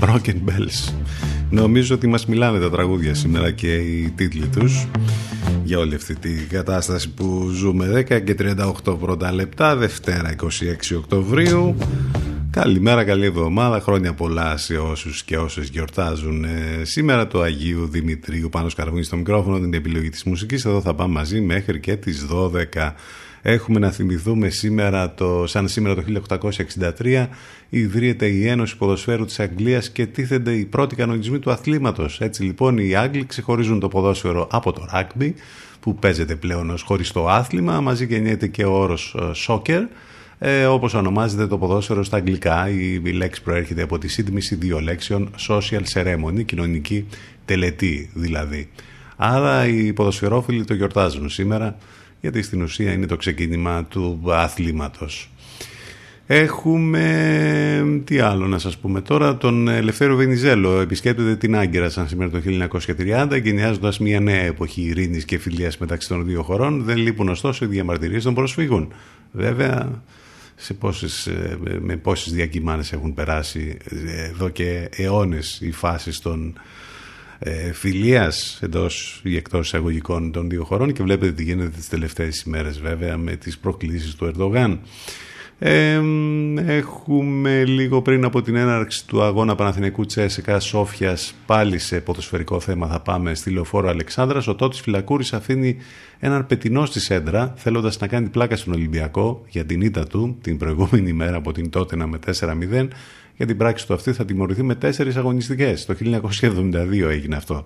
Broken 0.00 0.34
Bells. 0.46 0.92
Νομίζω 1.50 1.94
ότι 1.94 2.06
μας 2.06 2.26
μιλάνε 2.26 2.58
τα 2.58 2.70
τραγούδια 2.70 3.14
σήμερα 3.14 3.50
και 3.50 3.74
οι 3.74 4.12
τίτλοι 4.16 4.46
τους 4.46 4.86
για 5.64 5.78
όλη 5.78 5.94
αυτή 5.94 6.14
τη 6.14 6.30
κατάσταση 6.30 7.10
που 7.10 7.48
ζούμε 7.54 8.04
10 8.08 8.24
και 8.24 8.36
38 8.84 8.98
πρώτα 9.00 9.32
λεπτά 9.32 9.76
Δευτέρα 9.76 10.34
26 10.42 10.46
Οκτωβρίου 10.96 11.76
Καλημέρα, 12.50 13.04
καλή 13.04 13.24
εβδομάδα, 13.24 13.80
χρόνια 13.80 14.12
πολλά 14.12 14.56
σε 14.56 14.76
όσους 14.76 15.22
και 15.22 15.36
όσες 15.36 15.68
γιορτάζουν 15.68 16.44
ε, 16.44 16.80
σήμερα 16.82 17.26
το 17.26 17.40
Αγίου 17.40 17.86
Δημητρίου 17.86 18.48
πάνω 18.48 18.68
σκαρβούνι 18.68 19.02
στο 19.02 19.16
μικρόφωνο 19.16 19.58
την 19.58 19.74
επιλογή 19.74 20.08
της 20.08 20.24
μουσικής 20.24 20.64
εδώ 20.64 20.80
θα 20.80 20.94
πάμε 20.94 21.12
μαζί 21.12 21.40
μέχρι 21.40 21.80
και 21.80 21.96
τις 21.96 22.26
12 22.30 22.92
Έχουμε 23.50 23.78
να 23.78 23.90
θυμηθούμε 23.90 24.48
σήμερα 24.48 25.14
το, 25.14 25.46
σαν 25.46 25.68
σήμερα 25.68 25.94
το 25.94 26.02
1863 26.98 27.26
ιδρύεται 27.68 28.26
η 28.26 28.46
Ένωση 28.46 28.76
Ποδοσφαίρου 28.76 29.24
της 29.24 29.40
Αγγλίας 29.40 29.90
και 29.90 30.06
τίθενται 30.06 30.52
οι 30.52 30.64
πρώτοι 30.64 30.96
κανονισμοί 30.96 31.38
του 31.38 31.50
αθλήματος. 31.50 32.20
Έτσι 32.20 32.42
λοιπόν 32.42 32.78
οι 32.78 32.94
Άγγλοι 32.94 33.24
ξεχωρίζουν 33.26 33.80
το 33.80 33.88
ποδόσφαιρο 33.88 34.48
από 34.50 34.72
το 34.72 34.88
ράγμπι 34.92 35.34
που 35.80 35.94
παίζεται 35.94 36.36
πλέον 36.36 36.70
ως 36.70 36.82
χωριστό 36.82 37.28
άθλημα 37.28 37.80
μαζί 37.80 38.06
γεννιέται 38.06 38.46
και 38.46 38.64
ο 38.64 38.72
όρος 38.72 39.16
soccer 39.46 39.82
ε, 40.38 40.64
όπως 40.64 40.94
ονομάζεται 40.94 41.46
το 41.46 41.58
ποδόσφαιρο 41.58 42.04
στα 42.04 42.16
αγγλικά 42.16 42.68
η, 42.68 43.00
η 43.04 43.12
λέξη 43.12 43.42
προέρχεται 43.42 43.82
από 43.82 43.98
τη 43.98 44.08
σύντμηση 44.08 44.54
δύο 44.54 44.80
λέξεων 44.80 45.30
social 45.48 45.82
ceremony, 45.92 46.44
κοινωνική 46.44 47.06
τελετή 47.44 48.10
δηλαδή. 48.14 48.68
Άρα 49.16 49.66
οι 49.66 49.92
ποδοσφαιρόφιλοι 49.92 50.64
το 50.64 50.74
γιορτάζουν 50.74 51.28
σήμερα 51.28 51.76
γιατί 52.20 52.42
στην 52.42 52.62
ουσία 52.62 52.92
είναι 52.92 53.06
το 53.06 53.16
ξεκίνημα 53.16 53.84
του 53.84 54.20
αθλήματος. 54.26 55.30
Έχουμε, 56.30 58.02
τι 58.04 58.18
άλλο 58.18 58.46
να 58.46 58.58
σας 58.58 58.78
πούμε 58.78 59.00
τώρα, 59.00 59.36
τον 59.36 59.68
Ελευθέριο 59.68 60.16
Βενιζέλο 60.16 60.80
επισκέπτεται 60.80 61.36
την 61.36 61.56
Άγκυρα 61.56 61.90
σαν 61.90 62.08
σήμερα 62.08 62.30
το 62.30 62.40
1930 62.40 63.30
εγκαινιάζοντας 63.30 63.98
μια 63.98 64.20
νέα 64.20 64.42
εποχή 64.42 64.82
ειρήνης 64.82 65.24
και 65.24 65.38
φιλίας 65.38 65.78
μεταξύ 65.78 66.08
των 66.08 66.24
δύο 66.24 66.42
χωρών. 66.42 66.82
Δεν 66.84 66.96
λείπουν 66.96 67.28
ωστόσο 67.28 67.64
οι 67.64 67.68
διαμαρτυρίες 67.68 68.22
των 68.22 68.34
προσφύγων. 68.34 68.92
Βέβαια, 69.32 70.02
σε 70.56 70.74
πόσες, 70.74 71.30
με 71.80 71.96
πόσες 71.96 72.32
διακυμάνες 72.32 72.92
έχουν 72.92 73.14
περάσει 73.14 73.76
εδώ 74.30 74.48
και 74.48 74.88
αιώνες 74.96 75.58
οι 75.62 75.72
φάσεις 75.72 76.18
των 76.20 76.58
ε, 77.38 77.72
φιλίας 77.72 78.58
εντός 78.62 79.20
ή 79.24 79.36
εκτός 79.36 79.66
εισαγωγικών 79.66 80.32
των 80.32 80.48
δύο 80.48 80.64
χωρών 80.64 80.92
και 80.92 81.02
βλέπετε 81.02 81.32
τι 81.32 81.42
γίνεται 81.42 81.68
τις 81.68 81.88
τελευταίες 81.88 82.40
ημέρες 82.42 82.80
βέβαια 82.80 83.16
με 83.16 83.36
τις 83.36 83.58
προκλήσεις 83.58 84.14
του 84.14 84.24
Ερντογάν. 84.24 84.80
Ε, 85.60 86.00
έχουμε 86.66 87.64
λίγο 87.64 88.02
πριν 88.02 88.24
από 88.24 88.42
την 88.42 88.56
έναρξη 88.56 89.06
του 89.06 89.22
αγώνα 89.22 89.54
Παναθηναϊκού 89.54 90.06
Τσέσεκα 90.06 90.60
Σόφιας 90.60 91.34
πάλι 91.46 91.78
σε 91.78 92.00
ποδοσφαιρικό 92.00 92.60
θέμα 92.60 92.86
θα 92.86 93.00
πάμε 93.00 93.34
στη 93.34 93.50
Λεωφόρο 93.50 93.88
Αλεξάνδρας 93.88 94.46
ο 94.46 94.54
Τότης 94.54 94.80
Φυλακούρης 94.80 95.32
αφήνει 95.32 95.76
έναν 96.18 96.46
πετεινό 96.46 96.84
στη 96.84 97.00
σέντρα 97.00 97.54
θέλοντας 97.56 97.98
να 97.98 98.06
κάνει 98.06 98.28
πλάκα 98.28 98.56
στον 98.56 98.72
Ολυμπιακό 98.72 99.44
για 99.48 99.64
την 99.64 99.80
ήττα 99.80 100.06
του 100.06 100.38
την 100.42 100.56
προηγούμενη 100.56 101.12
μέρα 101.12 101.36
από 101.36 101.52
την 101.52 101.70
Τότενα 101.70 102.06
με 102.06 102.18
4-0 102.40 102.88
για 103.38 103.46
την 103.46 103.56
πράξη 103.56 103.86
του 103.86 103.94
αυτή 103.94 104.12
θα 104.12 104.24
τιμωρηθεί 104.24 104.62
με 104.62 104.74
τέσσερις 104.74 105.16
αγωνιστικές. 105.16 105.84
Το 105.84 105.94
1972 106.00 107.08
έγινε 107.08 107.36
αυτό 107.36 107.64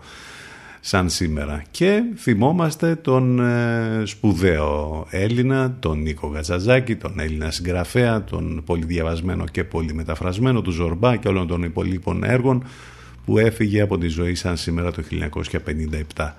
σαν 0.80 1.10
σήμερα. 1.10 1.62
Και 1.70 2.02
θυμόμαστε 2.16 2.94
τον 2.94 3.40
ε, 3.40 4.02
σπουδαίο 4.04 5.06
Έλληνα, 5.10 5.76
τον 5.80 6.02
Νίκο 6.02 6.26
Γατζαζάκη, 6.26 6.96
τον 6.96 7.18
Έλληνα 7.18 7.50
συγγραφέα, 7.50 8.24
τον 8.24 8.62
πολύ 8.66 8.84
διαβασμένο 8.84 9.44
και 9.44 9.64
πολύ 9.64 9.94
μεταφρασμένο 9.94 10.62
του 10.62 10.70
Ζορμπά 10.70 11.16
και 11.16 11.28
όλων 11.28 11.46
των 11.46 11.62
υπολείπων 11.62 12.24
έργων 12.24 12.64
που 13.24 13.38
έφυγε 13.38 13.80
από 13.80 13.98
τη 13.98 14.08
ζωή 14.08 14.34
σαν 14.34 14.56
σήμερα 14.56 14.92
το 14.92 15.02
1957. 16.16 16.30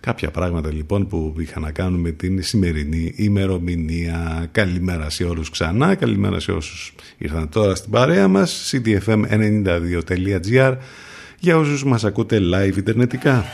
Κάποια 0.00 0.30
πράγματα 0.30 0.72
λοιπόν 0.72 1.06
που 1.06 1.34
είχαν 1.38 1.62
να 1.62 1.70
κάνουν 1.70 2.00
με 2.00 2.10
την 2.10 2.42
σημερινή 2.42 3.12
ημερομηνία. 3.16 4.48
Καλημέρα 4.52 5.10
σε 5.10 5.24
όλους 5.24 5.50
ξανά, 5.50 5.94
καλημέρα 5.94 6.40
σε 6.40 6.52
όσους 6.52 6.94
ήρθαν 7.18 7.48
τώρα 7.48 7.74
στην 7.74 7.90
παρέα 7.90 8.28
μας, 8.28 8.72
ctfm92.gr 8.72 10.76
για 11.38 11.56
όσους 11.56 11.84
μας 11.84 12.04
ακούτε 12.04 12.40
live 12.54 12.76
ιντερνετικά. 12.76 13.44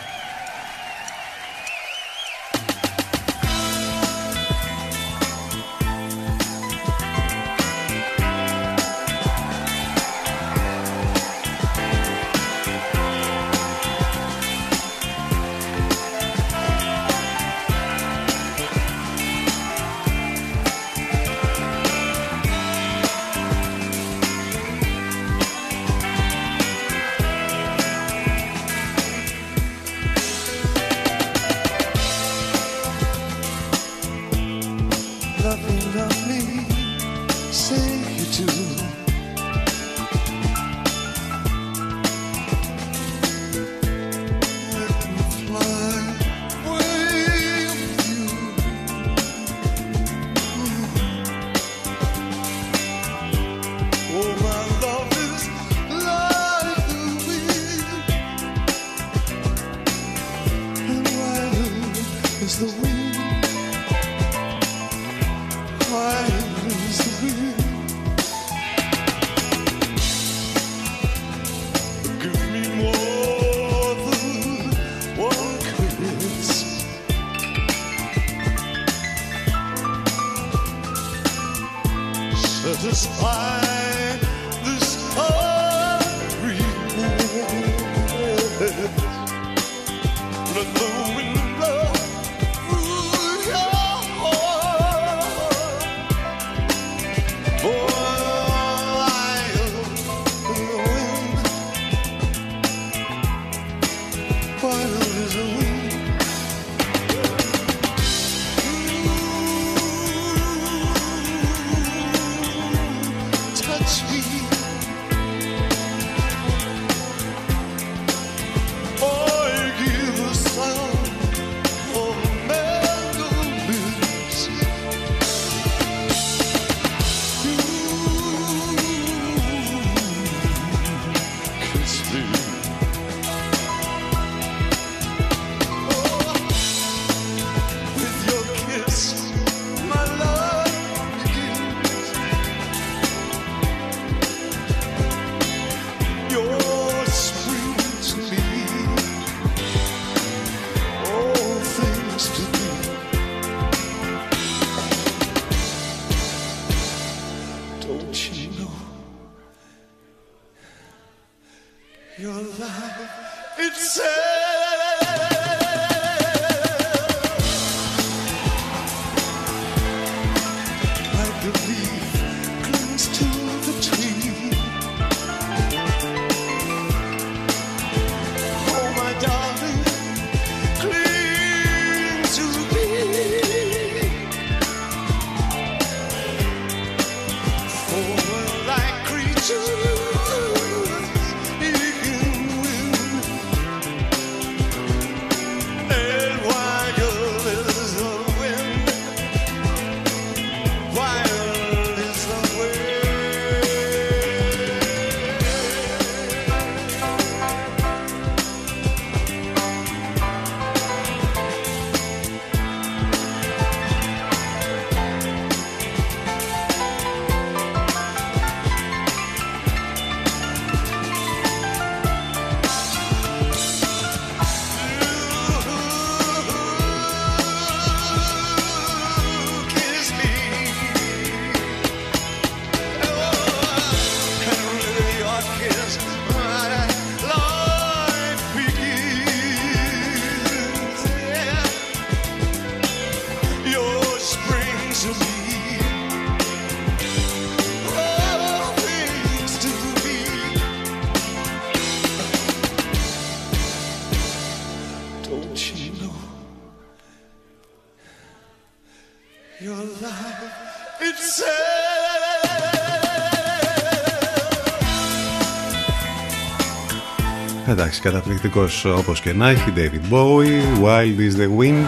Καταπληκτικός 268.05 268.85
όπως 268.85 269.21
και 269.21 269.33
να 269.33 269.49
έχει, 269.49 269.73
David 269.77 270.15
Bowie, 270.15 270.85
Wild 270.85 271.19
is 271.19 271.41
the 271.41 271.61
Wind, 271.61 271.87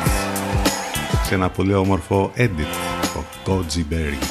σε 1.25 1.35
ένα 1.35 1.49
πολύ 1.49 1.75
όμορφο 1.75 2.33
edit, 2.37 2.73
ο 3.17 3.23
Goji 3.47 3.93
Berry. 3.93 4.27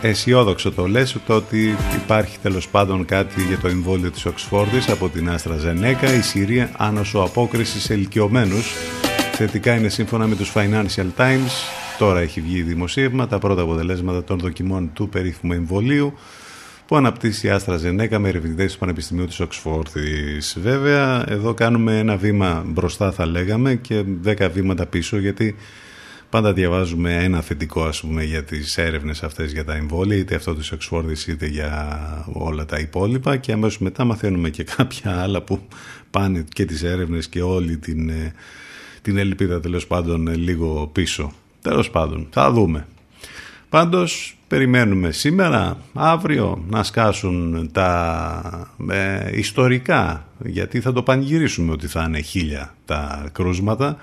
αισιόδοξο 0.00 0.72
το 0.72 0.86
λες 0.86 1.16
το 1.26 1.34
ότι 1.34 1.76
υπάρχει 1.96 2.38
τέλος 2.42 2.68
πάντων 2.68 3.04
κάτι 3.04 3.42
για 3.42 3.58
το 3.58 3.68
εμβόλιο 3.68 4.10
της 4.10 4.26
Οξφόρδης 4.26 4.88
από 4.88 5.08
την 5.08 5.30
Άστρα 5.30 5.56
Ζενέκα 5.56 6.14
η 6.14 6.20
Συρία 6.20 6.70
άνοσο 6.76 7.18
απόκρισης 7.18 7.82
σε 7.82 7.94
ηλικιωμένους. 7.94 8.72
Θετικά 9.32 9.74
είναι 9.74 9.88
σύμφωνα 9.88 10.26
με 10.26 10.36
τους 10.36 10.52
Financial 10.54 11.06
Times 11.16 11.83
τώρα 11.98 12.20
έχει 12.20 12.40
βγει 12.40 12.62
δημοσίευμα 12.62 13.26
τα 13.26 13.38
πρώτα 13.38 13.62
αποτελέσματα 13.62 14.24
των 14.24 14.38
δοκιμών 14.38 14.90
του 14.92 15.08
περίφημου 15.08 15.52
εμβολίου 15.52 16.14
που 16.86 16.96
αναπτύσσει 16.96 17.46
η 17.46 17.50
Άστρα 17.50 17.76
Ζενέκα 17.76 18.18
με 18.18 18.28
ερευνητές 18.28 18.72
του 18.72 18.78
Πανεπιστημίου 18.78 19.26
της 19.26 19.40
Οξφόρδης. 19.40 20.58
Βέβαια, 20.60 21.24
εδώ 21.28 21.54
κάνουμε 21.54 21.98
ένα 21.98 22.16
βήμα 22.16 22.62
μπροστά 22.66 23.12
θα 23.12 23.26
λέγαμε 23.26 23.74
και 23.74 24.02
δέκα 24.20 24.48
βήματα 24.48 24.86
πίσω 24.86 25.18
γιατί 25.18 25.56
Πάντα 26.34 26.52
διαβάζουμε 26.52 27.24
ένα 27.24 27.40
θετικό 27.40 27.84
ας 27.84 28.00
πούμε 28.00 28.24
για 28.24 28.44
τις 28.44 28.78
έρευνες 28.78 29.22
αυτές 29.22 29.52
για 29.52 29.64
τα 29.64 29.74
εμβόλια 29.74 30.16
είτε 30.16 30.34
αυτό 30.34 30.54
της 30.54 30.72
Οξφόρδης 30.72 31.26
είτε 31.26 31.46
για 31.46 31.98
όλα 32.32 32.64
τα 32.64 32.78
υπόλοιπα 32.78 33.36
και 33.36 33.52
αμέσως 33.52 33.78
μετά 33.78 34.04
μαθαίνουμε 34.04 34.50
και 34.50 34.64
κάποια 34.64 35.20
άλλα 35.20 35.42
που 35.42 35.60
πάνε 36.10 36.44
και 36.48 36.64
τις 36.64 36.82
έρευνες 36.82 37.28
και 37.28 37.42
όλη 37.42 37.76
την, 37.76 38.08
ε, 38.08 38.32
την 39.02 39.16
ελπίδα 39.16 39.60
τέλος 39.60 39.86
πάντων 39.86 40.26
λίγο 40.26 40.90
πίσω. 40.92 41.32
Τέλος 41.64 41.90
πάντων 41.90 42.26
θα 42.30 42.50
δούμε. 42.52 42.86
Πάντως 43.68 44.36
περιμένουμε 44.48 45.10
σήμερα, 45.10 45.76
αύριο 45.94 46.64
να 46.68 46.82
σκάσουν 46.82 47.70
τα 47.72 48.68
ε, 48.90 49.38
ιστορικά 49.38 50.28
γιατί 50.44 50.80
θα 50.80 50.92
το 50.92 51.02
πανηγυρίσουμε 51.02 51.72
ότι 51.72 51.86
θα 51.86 52.04
είναι 52.08 52.20
χίλια 52.20 52.74
τα 52.84 53.28
κρούσματα 53.32 53.96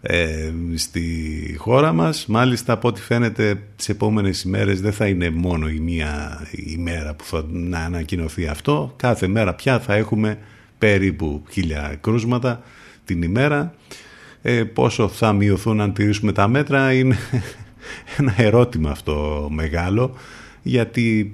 ε, 0.00 0.52
στη 0.74 1.54
χώρα 1.58 1.92
μας. 1.92 2.26
Μάλιστα 2.26 2.72
από 2.72 2.88
ό,τι 2.88 3.00
φαίνεται 3.00 3.62
τις 3.76 3.88
επόμενες 3.88 4.42
ημέρες 4.42 4.80
δεν 4.80 4.92
θα 4.92 5.06
είναι 5.06 5.30
μόνο 5.30 5.68
η 5.68 5.78
μία 5.78 6.42
ημέρα 6.50 7.14
που 7.14 7.24
θα 7.24 7.44
να 7.48 7.78
ανακοινωθεί 7.78 8.46
αυτό. 8.46 8.92
Κάθε 8.96 9.26
μέρα 9.26 9.54
πια 9.54 9.80
θα 9.80 9.94
έχουμε 9.94 10.38
περίπου 10.78 11.42
χίλια 11.50 11.98
κρούσματα 12.00 12.62
την 13.04 13.22
ημέρα. 13.22 13.74
Ε, 14.46 14.64
πόσο 14.64 15.08
θα 15.08 15.32
μειωθούν 15.32 15.80
αν 15.80 15.92
τηρήσουμε 15.92 16.32
τα 16.32 16.48
μέτρα 16.48 16.92
είναι 16.92 17.16
ένα 18.18 18.34
ερώτημα 18.36 18.90
αυτό 18.90 19.48
μεγάλο 19.52 20.14
γιατί 20.62 21.30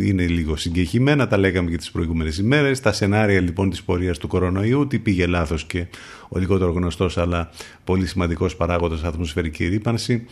είναι 0.00 0.26
λίγο 0.26 0.56
συγκεκριμένα, 0.56 1.26
τα 1.26 1.36
λέγαμε 1.36 1.70
και 1.70 1.76
τις 1.76 1.90
προηγούμενες 1.90 2.38
ημέρες, 2.38 2.80
τα 2.80 2.92
σενάρια 2.92 3.40
λοιπόν 3.40 3.70
της 3.70 3.82
πορείας 3.82 4.18
του 4.18 4.28
κορονοϊού, 4.28 4.86
τι 4.86 4.98
πήγε 4.98 5.26
λάθος 5.26 5.64
και 5.64 5.86
ο 6.28 6.38
λιγότερο 6.38 6.70
γνωστός 6.70 7.18
αλλά 7.18 7.50
πολύ 7.84 8.06
σημαντικός 8.06 8.56
παράγοντας 8.56 9.02
ατμοσφαιρική 9.02 9.66
ρήπανση. 9.66 10.26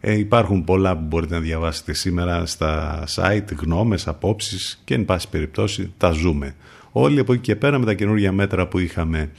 Ε, 0.00 0.18
υπάρχουν 0.18 0.64
πολλά 0.64 0.96
που 0.96 1.04
μπορείτε 1.04 1.34
να 1.34 1.40
διαβάσετε 1.40 1.92
σήμερα 1.92 2.46
στα 2.46 3.04
site, 3.14 3.56
γνώμες, 3.56 4.08
απόψεις 4.08 4.80
και 4.84 4.94
εν 4.94 5.04
πάση 5.04 5.28
περιπτώσει 5.28 5.92
τα 5.96 6.10
ζούμε. 6.10 6.54
Όλοι 6.92 7.20
από 7.20 7.32
εκεί 7.32 7.42
και 7.42 7.56
πέρα 7.56 7.78
με 7.78 7.84
τα 7.84 7.94
καινούργια 7.94 8.32
μέτρα 8.32 8.66
που 8.66 8.78
είχαμε 8.78 9.30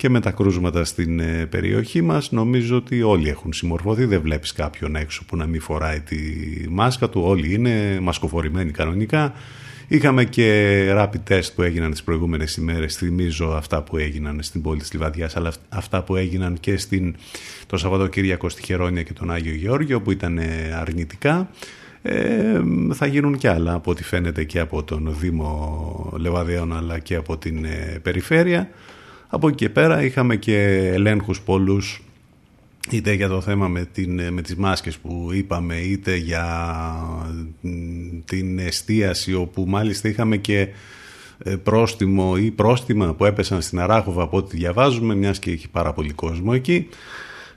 και 0.00 0.08
με 0.08 0.20
τα 0.20 0.30
κρούσματα 0.30 0.84
στην 0.84 1.20
ε, 1.20 1.46
περιοχή 1.46 2.02
μας. 2.02 2.30
Νομίζω 2.30 2.76
ότι 2.76 3.02
όλοι 3.02 3.28
έχουν 3.28 3.52
συμμορφωθεί. 3.52 4.04
Δεν 4.04 4.20
βλέπεις 4.20 4.52
κάποιον 4.52 4.96
έξω 4.96 5.24
που 5.24 5.36
να 5.36 5.46
μην 5.46 5.60
φοράει 5.60 6.00
τη 6.00 6.16
μάσκα 6.68 7.08
του. 7.08 7.22
Όλοι 7.24 7.54
είναι 7.54 7.98
μασκοφορημένοι 8.02 8.70
κανονικά. 8.70 9.32
Είχαμε 9.88 10.24
και 10.24 10.86
rapid 10.96 11.22
test 11.28 11.48
που 11.54 11.62
έγιναν 11.62 11.90
τις 11.90 12.02
προηγούμενες 12.02 12.56
ημέρες. 12.56 12.96
Θυμίζω 12.96 13.46
αυτά 13.48 13.82
που 13.82 13.96
έγιναν 13.96 14.38
στην 14.42 14.62
πόλη 14.62 14.80
της 14.80 14.92
Λιβαδιάς 14.92 15.36
αλλά 15.36 15.52
αυτά 15.68 16.02
που 16.02 16.16
έγιναν 16.16 16.56
και 16.60 16.76
στην, 16.76 17.14
το 17.66 17.76
Σαββατοκύριακο 17.76 18.48
στη 18.48 18.62
Χερόνια 18.62 19.02
και 19.02 19.12
τον 19.12 19.30
Άγιο 19.30 19.54
Γεώργιο 19.54 20.00
που 20.00 20.10
ήταν 20.10 20.38
ε, 20.38 20.76
αρνητικά. 20.80 21.50
Ε, 22.02 22.60
θα 22.92 23.06
γίνουν 23.06 23.38
και 23.38 23.48
άλλα 23.48 23.72
από 23.74 23.90
ό,τι 23.90 24.04
φαίνεται 24.04 24.44
και 24.44 24.58
από 24.58 24.82
τον 24.82 25.16
Δήμο 25.18 26.12
Λεβαδέων 26.16 26.76
αλλά 26.76 26.98
και 26.98 27.14
από 27.14 27.36
την 27.36 27.64
ε, 27.64 27.98
περιφέρεια 28.02 28.70
από 29.30 29.48
εκεί 29.48 29.56
και 29.56 29.68
πέρα 29.68 30.02
είχαμε 30.02 30.36
και 30.36 30.90
ελέγχους 30.92 31.40
πολλούς 31.40 32.02
είτε 32.90 33.12
για 33.12 33.28
το 33.28 33.40
θέμα 33.40 33.68
με, 33.68 33.84
την, 33.84 34.32
με 34.32 34.42
τις 34.42 34.56
μάσκες 34.56 34.98
που 34.98 35.30
είπαμε 35.32 35.76
είτε 35.76 36.16
για 36.16 36.46
την 38.24 38.58
εστίαση 38.58 39.34
όπου 39.34 39.64
μάλιστα 39.68 40.08
είχαμε 40.08 40.36
και 40.36 40.68
ε, 41.38 41.56
πρόστιμο 41.56 42.34
ή 42.38 42.50
πρόστιμα 42.50 43.14
που 43.14 43.24
έπεσαν 43.24 43.62
στην 43.62 43.80
Αράχοβα 43.80 44.22
από 44.22 44.36
ό,τι 44.36 44.56
διαβάζουμε 44.56 45.14
μιας 45.14 45.38
και 45.38 45.50
έχει 45.50 45.68
πάρα 45.68 45.92
πολύ 45.92 46.12
κόσμο 46.12 46.50
εκεί. 46.54 46.88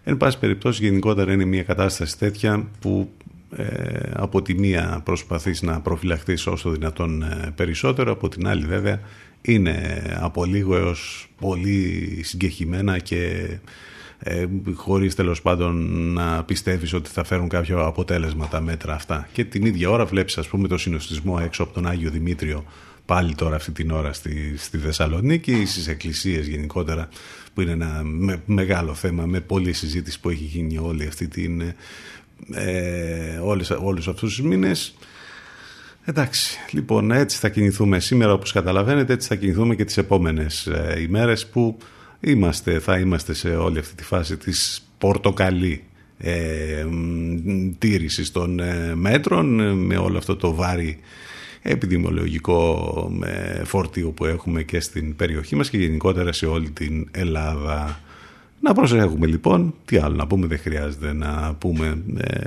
Εν 0.03 0.17
πάση 0.17 0.39
περιπτώσει 0.39 0.83
γενικότερα 0.83 1.33
είναι 1.33 1.45
μια 1.45 1.63
κατάσταση 1.63 2.17
τέτοια 2.17 2.67
που 2.79 3.09
ε, 3.57 3.65
από 4.13 4.41
τη 4.41 4.53
μία 4.53 5.01
προσπαθείς 5.03 5.61
να 5.61 5.79
προφυλαχθείς 5.79 6.47
όσο 6.47 6.69
δυνατόν 6.69 7.23
ε, 7.23 7.51
περισσότερο 7.55 8.11
από 8.11 8.29
την 8.29 8.47
άλλη 8.47 8.65
βέβαια 8.65 8.99
είναι 9.45 10.03
από 10.19 10.45
λίγο 10.45 10.75
έως 10.75 11.27
πολύ 11.39 12.19
συγκεχημένα 12.23 12.99
και 12.99 13.47
ε, 14.19 14.45
χωρίς 14.73 15.15
τέλος 15.15 15.41
πάντων 15.41 15.75
να 16.13 16.43
πιστεύεις 16.43 16.93
ότι 16.93 17.09
θα 17.09 17.23
φέρουν 17.23 17.47
κάποιο 17.47 17.85
αποτέλεσμα 17.85 18.47
τα 18.47 18.61
μέτρα 18.61 18.93
αυτά. 18.93 19.27
Και 19.31 19.43
την 19.45 19.65
ίδια 19.65 19.89
ώρα 19.89 20.05
βλέπεις 20.05 20.37
ας 20.37 20.47
πούμε 20.47 20.67
το 20.67 20.77
συνοστισμό 20.77 21.39
έξω 21.41 21.63
από 21.63 21.73
τον 21.73 21.87
Άγιο 21.87 22.09
Δημήτριο 22.09 22.65
πάλι 23.05 23.35
τώρα 23.35 23.55
αυτή 23.55 23.71
την 23.71 23.91
ώρα 23.91 24.13
στη, 24.13 24.57
στη 24.57 24.77
Θεσσαλονίκη 24.77 25.65
στις 25.65 25.87
εκκλησίες 25.87 26.47
γενικότερα 26.47 27.09
που 27.53 27.61
είναι 27.61 27.71
ένα 27.71 28.01
μεγάλο 28.45 28.93
θέμα 28.93 29.25
με 29.25 29.39
πολλή 29.39 29.73
συζήτηση 29.73 30.19
που 30.19 30.29
έχει 30.29 30.43
γίνει 30.43 30.77
όλη 30.77 31.07
αυτή 31.07 31.27
την, 31.27 31.61
ε, 32.53 33.37
όλες, 33.41 33.69
όλους 33.69 34.07
αυτούς 34.07 34.35
τους 34.35 34.45
μήνες 34.45 34.95
Εντάξει, 36.05 36.57
λοιπόν 36.71 37.11
έτσι 37.11 37.37
θα 37.37 37.49
κινηθούμε 37.49 37.99
σήμερα 37.99 38.33
όπως 38.33 38.51
καταλαβαίνετε 38.51 39.13
έτσι 39.13 39.27
θα 39.27 39.35
κινηθούμε 39.35 39.75
και 39.75 39.85
τις 39.85 39.97
επόμενες 39.97 40.67
ε, 40.67 41.01
ημέρες 41.01 41.47
που 41.47 41.77
είμαστε, 42.19 42.79
θα 42.79 42.99
είμαστε 42.99 43.33
σε 43.33 43.55
όλη 43.55 43.79
αυτή 43.79 43.95
τη 43.95 44.03
φάση 44.03 44.37
της 44.37 44.87
πορτοκαλί 44.97 45.83
ε, 46.17 46.85
τήρησης 47.77 48.31
των 48.31 48.59
ε, 48.59 48.95
μέτρων 48.95 49.59
ε, 49.59 49.73
με 49.73 49.97
όλο 49.97 50.17
αυτό 50.17 50.35
το 50.35 50.53
βάρη 50.53 50.99
επιδημιολογικό 51.61 53.11
ε, 53.25 53.63
φόρτιο 53.63 54.09
που 54.09 54.25
έχουμε 54.25 54.63
και 54.63 54.79
στην 54.79 55.15
περιοχή 55.15 55.55
μας 55.55 55.69
και 55.69 55.77
γενικότερα 55.77 56.33
σε 56.33 56.45
όλη 56.45 56.69
την 56.69 57.07
Ελλάδα. 57.11 57.99
Να 58.59 58.73
προσέχουμε 58.73 59.27
λοιπόν, 59.27 59.75
τι 59.85 59.97
άλλο 59.97 60.15
να 60.15 60.27
πούμε, 60.27 60.47
δεν 60.47 60.59
χρειάζεται 60.59 61.13
να 61.13 61.55
πούμε 61.59 62.03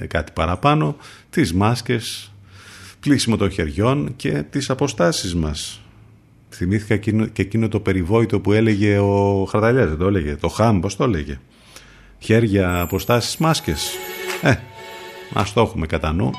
κάτι 0.06 0.32
παραπάνω, 0.32 0.96
τις 1.30 1.52
μάσκες, 1.52 2.32
κλείσιμο 3.06 3.36
των 3.36 3.50
χεριών 3.50 4.12
και 4.16 4.30
τις 4.50 4.70
αποστάσεις 4.70 5.34
μας. 5.34 5.80
Θυμήθηκα 6.50 6.96
και 7.32 7.42
εκείνο 7.42 7.68
το 7.68 7.80
περιβόητο 7.80 8.40
που 8.40 8.52
έλεγε 8.52 8.98
ο 8.98 9.46
Χαρταλιάς, 9.50 9.88
δεν 9.88 9.98
το 9.98 10.06
έλεγε, 10.06 10.36
το 10.36 10.48
Χαμ, 10.48 10.80
πώς 10.80 10.96
το 10.96 11.04
έλεγε. 11.04 11.40
Χέρια, 12.18 12.80
αποστάσεις, 12.80 13.36
μάσκες. 13.36 13.90
Ε, 14.42 14.54
ας 15.34 15.52
το 15.52 15.60
έχουμε 15.60 15.86
κατά 15.86 16.12
νου, 16.12 16.30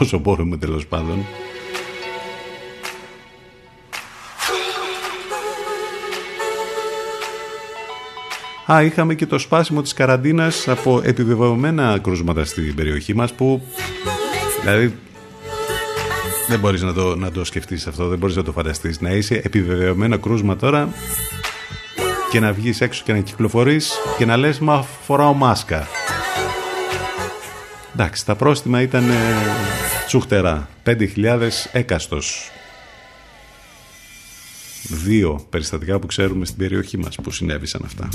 όσο 0.00 0.18
μπορούμε 0.18 0.56
τέλος 0.56 0.86
πάντων. 0.86 1.24
Α, 8.72 8.82
είχαμε 8.82 9.14
και 9.14 9.26
το 9.26 9.38
σπάσιμο 9.38 9.82
της 9.82 9.92
καραντίνας 9.92 10.68
από 10.68 11.00
επιβεβαιωμένα 11.04 11.98
κρούσματα 11.98 12.44
στην 12.44 12.74
περιοχή 12.74 13.14
μας 13.14 13.32
που 13.32 13.62
δηλαδή 14.60 14.94
δεν 16.48 16.58
μπορείς 16.58 16.82
να 16.82 16.92
το, 16.92 17.16
να 17.16 17.30
το 17.30 17.44
σκεφτείς 17.44 17.86
αυτό, 17.86 18.08
δεν 18.08 18.18
μπορείς 18.18 18.36
να 18.36 18.42
το 18.42 18.52
φανταστείς. 18.52 19.00
Να 19.00 19.10
είσαι 19.10 19.34
επιβεβαιωμένο 19.34 20.18
κρούσμα 20.18 20.56
τώρα 20.56 20.88
και 22.30 22.40
να 22.40 22.52
βγεις 22.52 22.80
έξω 22.80 23.02
και 23.04 23.12
να 23.12 23.18
κυκλοφορείς 23.18 23.92
και 24.18 24.24
να 24.24 24.36
λες 24.36 24.58
μα 24.58 24.82
φοράω 24.82 25.32
μάσκα. 25.32 25.86
Εντάξει, 27.94 28.26
τα 28.26 28.34
πρόστιμα 28.34 28.80
ήταν 28.80 29.10
ε, 29.10 29.14
τσούχτερά. 30.06 30.68
5.000 30.84 31.48
έκαστος. 31.72 32.50
Δύο 34.82 35.46
περιστατικά 35.50 35.98
που 35.98 36.06
ξέρουμε 36.06 36.44
στην 36.44 36.58
περιοχή 36.58 36.98
μας 36.98 37.16
που 37.22 37.30
συνέβησαν 37.30 37.82
αυτά. 37.84 38.08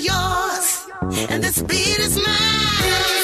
Yours, 0.00 0.86
and 1.30 1.42
this 1.42 1.62
beat 1.62 1.98
is 1.98 2.16
mine. 2.16 3.19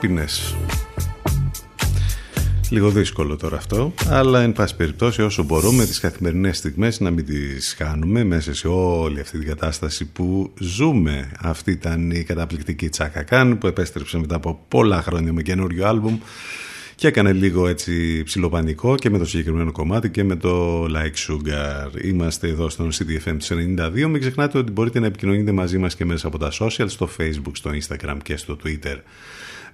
Happiness. 0.00 0.20
Happiness. 0.20 0.54
Λίγο 2.70 2.90
δύσκολο 2.90 3.36
τώρα 3.36 3.56
αυτό, 3.56 3.94
αλλά 4.08 4.42
εν 4.42 4.52
πάση 4.52 4.76
περιπτώσει 4.76 5.22
όσο 5.22 5.42
μπορούμε 5.42 5.86
τις 5.86 6.00
καθημερινές 6.00 6.56
στιγμές 6.56 7.00
να 7.00 7.10
μην 7.10 7.24
τις 7.26 7.74
χάνουμε 7.78 8.24
μέσα 8.24 8.54
σε 8.54 8.68
όλη 8.68 9.20
αυτή 9.20 9.38
την 9.38 9.48
κατάσταση 9.48 10.04
που 10.04 10.52
ζούμε. 10.58 11.32
Αυτή 11.40 11.70
ήταν 11.70 12.10
η 12.10 12.22
καταπληκτική 12.22 12.88
Τσάκα 12.88 13.22
Καν 13.22 13.58
που 13.58 13.66
επέστρεψε 13.66 14.18
μετά 14.18 14.34
από 14.34 14.64
πολλά 14.68 15.02
χρόνια 15.02 15.32
με 15.32 15.42
καινούριο 15.42 15.86
άλμπουμ 15.86 16.18
και 16.94 17.06
έκανε 17.06 17.32
λίγο 17.32 17.68
έτσι 17.68 18.22
ψιλοπανικό 18.22 18.94
και 18.94 19.10
με 19.10 19.18
το 19.18 19.24
συγκεκριμένο 19.24 19.72
κομμάτι 19.72 20.10
και 20.10 20.24
με 20.24 20.36
το 20.36 20.84
Like 20.84 21.30
Sugar. 21.30 22.04
Είμαστε 22.04 22.48
εδώ 22.48 22.68
στον 22.68 22.90
CDFM 22.92 23.36
του 23.38 23.76
92. 23.78 23.92
Μην 23.92 24.20
ξεχνάτε 24.20 24.58
ότι 24.58 24.72
μπορείτε 24.72 25.00
να 25.00 25.06
επικοινωνείτε 25.06 25.52
μαζί 25.52 25.78
μας 25.78 25.96
και 25.96 26.04
μέσα 26.04 26.26
από 26.26 26.38
τα 26.38 26.50
social, 26.60 26.86
στο 26.86 27.08
Facebook, 27.18 27.52
στο 27.52 27.70
Instagram 27.70 28.16
και 28.22 28.36
στο 28.36 28.56
Twitter 28.64 28.96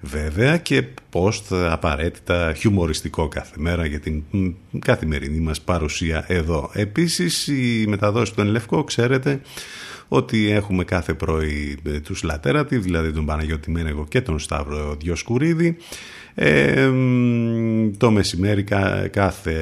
βέβαια 0.01 0.57
και 0.57 0.83
post 1.13 1.69
απαραίτητα 1.69 2.53
χιουμοριστικό 2.53 3.27
κάθε 3.27 3.55
μέρα 3.57 3.85
για 3.85 3.99
την 3.99 4.23
μ, 4.31 4.47
καθημερινή 4.79 5.39
μας 5.39 5.61
παρουσία 5.61 6.25
εδώ. 6.27 6.69
Επίσης 6.73 7.47
η 7.47 7.85
μεταδόση 7.87 8.33
του 8.33 8.41
Ενλευκό 8.41 8.83
ξέρετε 8.83 9.41
ότι 10.07 10.49
έχουμε 10.49 10.83
κάθε 10.83 11.13
πρωί 11.13 11.77
ε, 11.85 11.99
τους 11.99 12.23
Λατέρατη, 12.23 12.77
δηλαδή 12.77 13.11
τον 13.11 13.25
Παναγιώτη 13.25 13.71
Μένεγο 13.71 14.05
και 14.09 14.21
τον 14.21 14.39
Σταύρο 14.39 14.95
Διοσκουρίδη. 14.99 15.77
Ε, 16.35 16.87
μ, 16.87 17.46
το 17.97 18.11
μεσημέρι 18.11 18.63
κα- 18.63 19.07
κάθε 19.07 19.55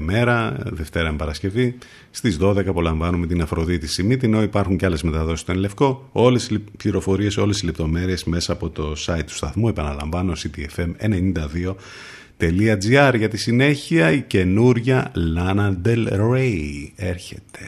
μέρα, 0.00 0.56
Δευτέρα 0.64 1.10
με 1.10 1.16
Παρασκευή, 1.16 1.74
στις 2.10 2.36
12 2.40 2.66
απολαμβάνουμε 2.66 3.26
την 3.26 3.42
Αφροδίτη 3.42 3.86
Σιμίτη, 3.86 4.26
ενώ 4.26 4.42
υπάρχουν 4.42 4.76
και 4.76 4.86
άλλες 4.86 5.02
μεταδόσεις 5.02 5.40
στον 5.40 5.56
Λευκό. 5.56 6.08
Όλες 6.12 6.48
οι 6.48 6.58
πληροφορίες, 6.76 7.36
όλες 7.36 7.60
οι 7.60 7.64
λεπτομέρειες 7.64 8.24
μέσα 8.24 8.52
από 8.52 8.70
το 8.70 8.92
site 9.06 9.22
του 9.26 9.34
σταθμού, 9.34 9.68
επαναλαμβάνω, 9.68 10.32
ctfm92.gr. 10.32 13.14
Για 13.16 13.28
τη 13.28 13.36
συνέχεια 13.36 14.12
η 14.12 14.20
καινούρια 14.20 15.12
Lana 15.36 15.72
Del 15.86 16.08
Rey 16.08 16.88
έρχεται. 16.96 17.60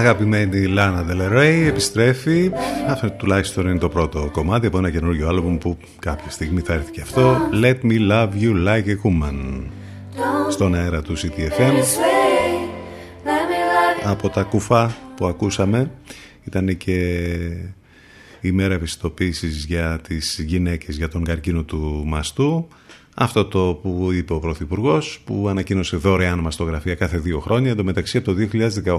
Αγαπημένη 0.00 0.66
Λάνα 0.66 1.06
Del 1.08 1.42
επιστρέφει. 1.66 2.50
Αυτό 2.88 3.10
τουλάχιστον 3.10 3.68
είναι 3.68 3.78
το 3.78 3.88
πρώτο 3.88 4.28
κομμάτι 4.32 4.66
από 4.66 4.78
ένα 4.78 4.90
καινούργιο 4.90 5.28
άλμπουμ 5.28 5.58
που 5.58 5.78
κάποια 5.98 6.30
στιγμή 6.30 6.60
θα 6.60 6.72
έρθει 6.72 6.90
και 6.90 7.00
αυτό. 7.00 7.36
Let 7.62 7.74
me 7.82 8.10
love 8.10 8.28
you 8.40 8.66
like 8.66 8.86
a 8.86 8.96
woman. 9.04 9.62
Στον 10.50 10.74
αέρα 10.74 11.02
του 11.02 11.16
CTFM. 11.16 11.28
Sweet. 11.58 12.66
Let 13.24 13.44
me 13.50 13.58
love 13.70 14.06
you. 14.06 14.10
Από 14.10 14.28
τα 14.28 14.42
κουφά 14.42 14.96
που 15.16 15.26
ακούσαμε 15.26 15.90
ήταν 16.44 16.76
και 16.76 17.26
η 18.40 18.50
μέρα 18.52 18.74
ευαισθητοποίησης 18.74 19.64
για 19.64 20.00
τις 20.08 20.44
γυναίκες 20.46 20.96
για 20.96 21.08
τον 21.08 21.24
καρκίνο 21.24 21.62
του 21.62 22.02
μαστού. 22.06 22.68
Αυτό 23.22 23.44
το 23.44 23.78
που 23.82 24.08
είπε 24.12 24.32
ο 24.32 24.38
Πρωθυπουργός, 24.38 25.20
που 25.24 25.48
ανακοίνωσε 25.48 25.96
δωρεάν 25.96 26.38
μαστογραφία 26.38 26.94
κάθε 26.94 27.18
δύο 27.18 27.40
χρόνια. 27.40 27.70
Εν 27.70 27.76
τω 27.76 27.84
μεταξύ, 27.84 28.16
από 28.18 28.34
το 28.34 28.48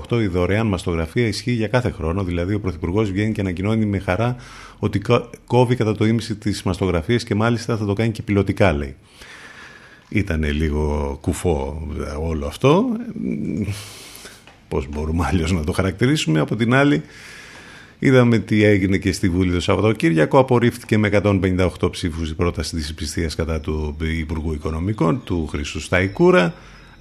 2018 0.10 0.22
η 0.22 0.28
δωρεάν 0.28 0.68
μαστογραφία 0.68 1.28
ισχύει 1.28 1.52
για 1.52 1.68
κάθε 1.68 1.92
χρόνο. 1.92 2.24
Δηλαδή, 2.24 2.54
ο 2.54 2.60
Πρωθυπουργός 2.60 3.12
βγαίνει 3.12 3.32
και 3.32 3.42
ανακοινώνει 3.42 3.86
με 3.86 4.00
χαρά 4.00 4.36
ότι 4.80 5.00
κο- 5.00 5.30
κόβει 5.48 5.76
κατά 5.76 5.96
το 5.96 6.06
ίμιση 6.06 6.36
τις 6.36 6.64
μαστογραφίες 6.64 7.24
και 7.24 7.36
μάλιστα 7.36 7.78
θα 7.78 7.86
το 7.86 7.94
κάνει 7.94 8.12
και 8.12 8.22
πιλωτικά, 8.22 8.74
λέει. 8.74 8.96
Ήταν 10.10 10.44
λίγο 10.44 11.18
κουφό 11.22 11.88
ε, 12.00 12.16
όλο 12.20 12.46
αυτό. 12.46 12.86
Πώς 14.68 14.88
μπορούμε 14.90 15.26
αλλιώς 15.32 15.52
να 15.52 15.64
το 15.64 15.72
χαρακτηρίσουμε. 15.72 16.40
Από 16.40 16.56
την 16.56 16.74
άλλη, 16.74 17.02
είδαμε 18.04 18.38
τι 18.38 18.64
έγινε 18.64 18.98
και 18.98 19.12
στη 19.12 19.30
Βουλή 19.30 19.54
το 19.54 19.60
Σαββατοκύριακο. 19.60 20.40
Απορρίφθηκε 20.40 20.98
με 20.98 21.10
158 21.24 21.68
ψήφους 21.92 22.30
η 22.30 22.36
πρόταση 22.36 22.76
της 22.76 22.90
υπηστίας 22.90 23.36
κατά 23.36 23.60
του 23.60 23.96
Υπουργού 24.20 24.54
Οικονομικών, 24.54 25.22
του 25.24 25.48
Χρυσού 25.48 25.80
Σταϊκούρα. 25.80 26.54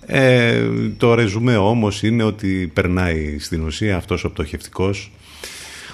Ε, 0.06 0.68
το 0.96 1.14
ρεζουμέ 1.14 1.56
όμως 1.56 2.02
είναι 2.02 2.22
ότι 2.22 2.70
περνάει 2.74 3.38
στην 3.38 3.62
ουσία 3.64 3.96
αυτός 3.96 4.24
ο 4.24 4.30
πτωχευτικός 4.30 5.12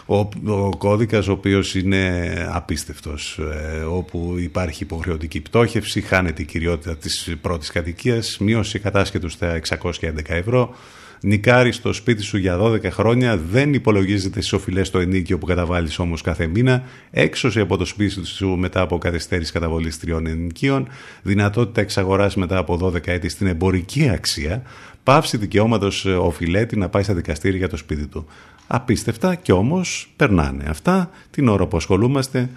ο, 0.07 0.17
ο 0.47 0.77
κώδικας 0.79 1.29
ο 1.29 1.33
οποίος 1.33 1.75
είναι 1.75 2.23
απίστευτος 2.51 3.39
ε, 3.39 3.81
όπου 3.81 4.35
υπάρχει 4.39 4.83
υποχρεωτική 4.83 5.41
πτώχευση 5.41 6.01
χάνεται 6.01 6.43
η 6.43 6.45
κυριότητα 6.45 6.97
της 6.97 7.37
πρώτης 7.41 7.71
κατοικίας 7.71 8.39
μείωση 8.39 8.79
κατάσχετου 8.79 9.29
στα 9.29 9.61
611 9.69 9.83
ευρώ 10.27 10.75
νικάρει 11.21 11.73
στο 11.73 11.93
σπίτι 11.93 12.23
σου 12.23 12.37
για 12.37 12.59
12 12.61 12.91
χρόνια 12.91 13.37
δεν 13.37 13.75
υπολογίζεται 13.75 14.41
στις 14.41 14.53
οφειλές 14.53 14.87
στο 14.87 14.99
ενίκιο 14.99 15.39
που 15.39 15.47
καταβάλεις 15.47 15.99
όμως 15.99 16.23
κάθε 16.23 16.47
μήνα 16.47 16.83
έξωση 17.11 17.61
από 17.61 17.77
το 17.77 17.85
σπίτι 17.85 18.27
σου 18.27 18.49
μετά 18.49 18.81
από 18.81 18.99
καθυστέρηση 18.99 19.53
καταβολής 19.53 19.99
τριών 19.99 20.27
ενοικίων 20.27 20.89
δυνατότητα 21.23 21.81
εξαγοράς 21.81 22.37
μετά 22.37 22.59
από 22.59 22.79
12 22.83 23.07
έτη 23.07 23.29
στην 23.29 23.47
εμπορική 23.47 24.09
αξία 24.09 24.63
πάυση 25.07 25.37
δικαιώματος 25.37 26.05
οφειλέτη 26.05 26.77
να 26.77 26.89
πάει 26.89 27.03
στα 27.03 27.15
δικαστήρια 27.15 27.59
για 27.59 27.69
το 27.69 27.77
σπίτι 27.77 28.07
του. 28.07 28.27
Απίστευτα 28.67 29.35
και 29.35 29.53
όμως 29.53 30.13
περνάνε 30.17 30.65
αυτά 30.69 31.11
την 31.31 31.49
ώρα 31.49 31.67
που 31.67 31.77
ασχολούμαστε 31.77 32.49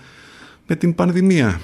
με 0.68 0.76
την 0.76 0.95
πανδημία. 0.95 1.60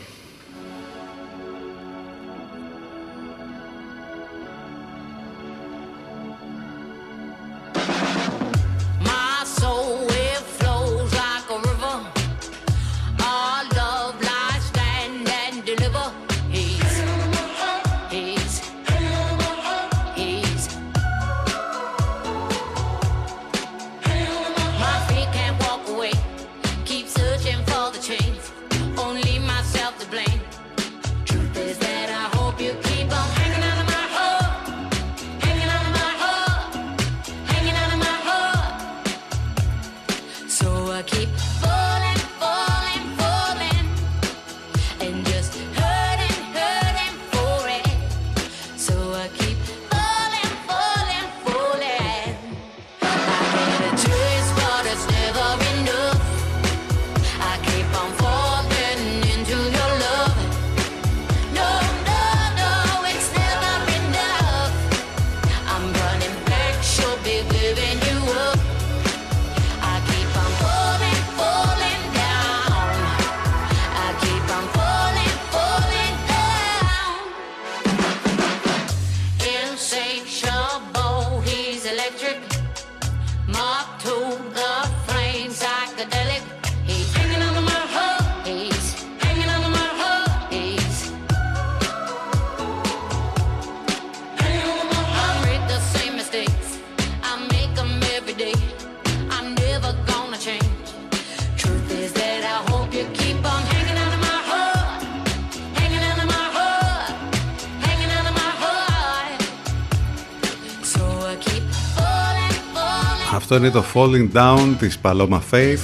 Αυτό 113.48 113.58
είναι 113.58 113.70
το 113.70 113.84
Falling 113.94 114.28
Down 114.34 114.74
της 114.80 115.00
Paloma 115.02 115.40
Faith 115.52 115.78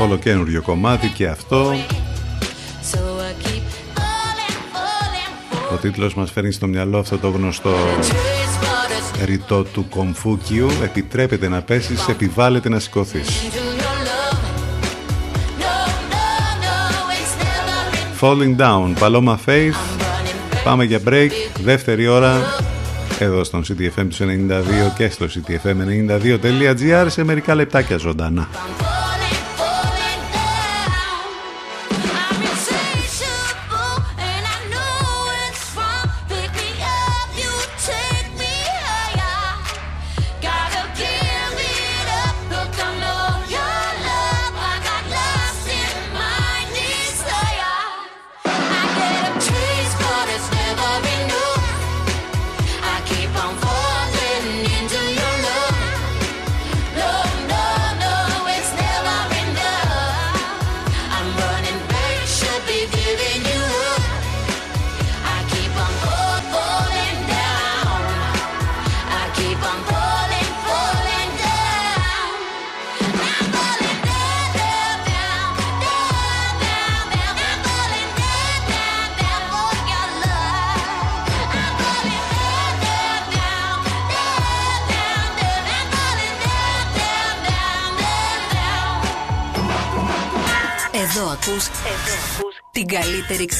όλο 0.00 0.16
καινούριο 0.16 0.62
κομμάτι 0.62 1.08
και 1.08 1.26
αυτό 1.28 1.72
So 2.92 2.96
I 2.96 3.44
keep 3.44 3.62
falling, 3.94 4.56
falling, 4.72 5.32
falling. 5.70 5.72
ο 5.72 5.76
τίτλος 5.76 6.14
μας 6.14 6.30
φέρνει 6.30 6.52
στο 6.52 6.66
μυαλό 6.66 6.98
αυτό 6.98 7.18
το 7.18 7.28
γνωστό 7.28 7.74
Chase, 8.00 8.10
but 8.64 9.20
it's 9.20 9.24
ρητό 9.24 9.62
του 9.62 9.86
κομφούκιου 9.88 10.68
επιτρέπεται 10.82 11.48
να 11.48 11.62
πέσεις, 11.62 12.08
επιβάλλεται 12.08 12.68
να 12.68 12.78
σηκωθείς. 12.78 13.28
Falling 18.20 18.56
Down, 18.56 18.94
Paloma 19.00 19.36
Faith. 19.46 19.76
Πάμε 20.64 20.84
για 20.84 21.00
break, 21.06 21.30
δεύτερη 21.62 22.06
ώρα 22.06 22.65
εδώ 23.24 23.44
στον 23.44 23.62
CTFM 23.62 24.06
του 24.08 24.16
92 24.16 24.92
και 24.96 25.08
στο 25.08 25.26
ctfm92.gr 25.26 27.06
σε 27.08 27.24
μερικά 27.24 27.54
λεπτάκια 27.54 27.96
ζωντανά. 27.96 28.48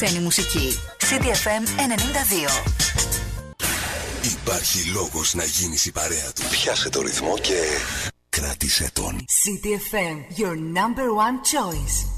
Ξένη 0.05 0.19
μουσική. 0.19 0.79
CDFM 0.99 1.63
92. 1.65 2.63
Υπάρχει 4.41 4.89
λόγος 4.89 5.33
να 5.33 5.43
γίνεις 5.43 5.85
η 5.85 5.91
παρέα 5.91 6.31
του. 6.35 6.41
Πιάσε 6.51 6.89
το 6.89 7.01
ρυθμό 7.01 7.37
και 7.37 7.59
κράτησε 8.29 8.89
τον. 8.93 9.25
CDFM, 9.43 10.39
your 10.39 10.55
number 10.55 11.07
one 11.25 11.37
choice. 11.53 12.16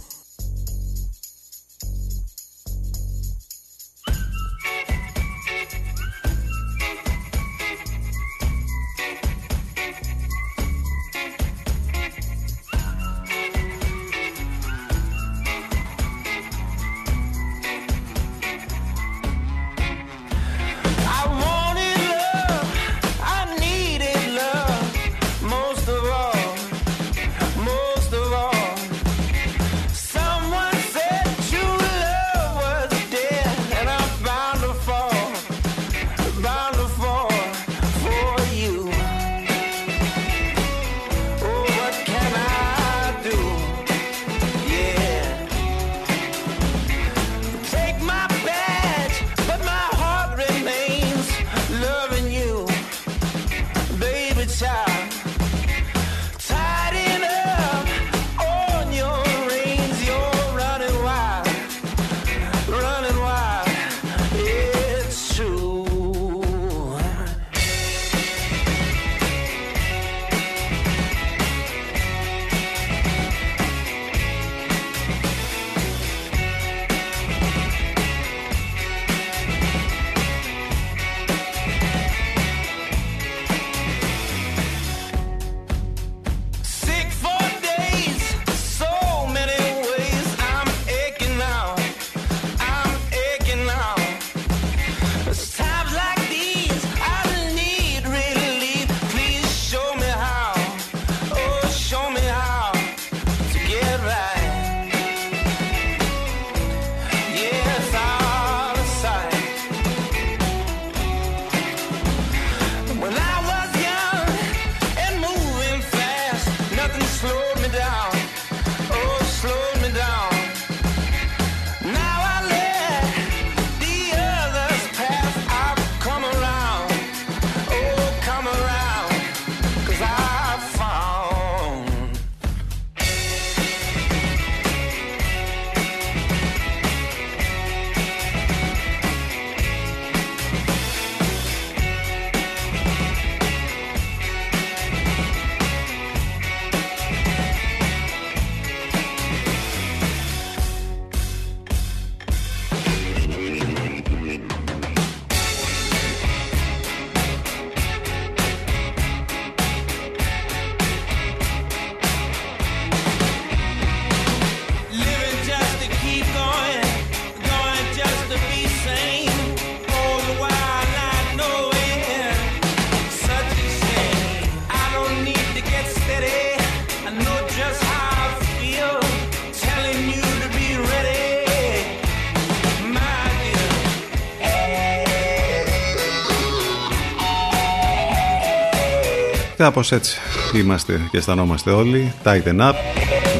Κάπως 189.60 189.92
έτσι 189.92 190.20
είμαστε 190.56 191.08
και 191.12 191.18
αισθανόμαστε 191.18 191.72
όλοι. 191.72 192.14
Tighten 192.24 192.60
up, 192.60 192.74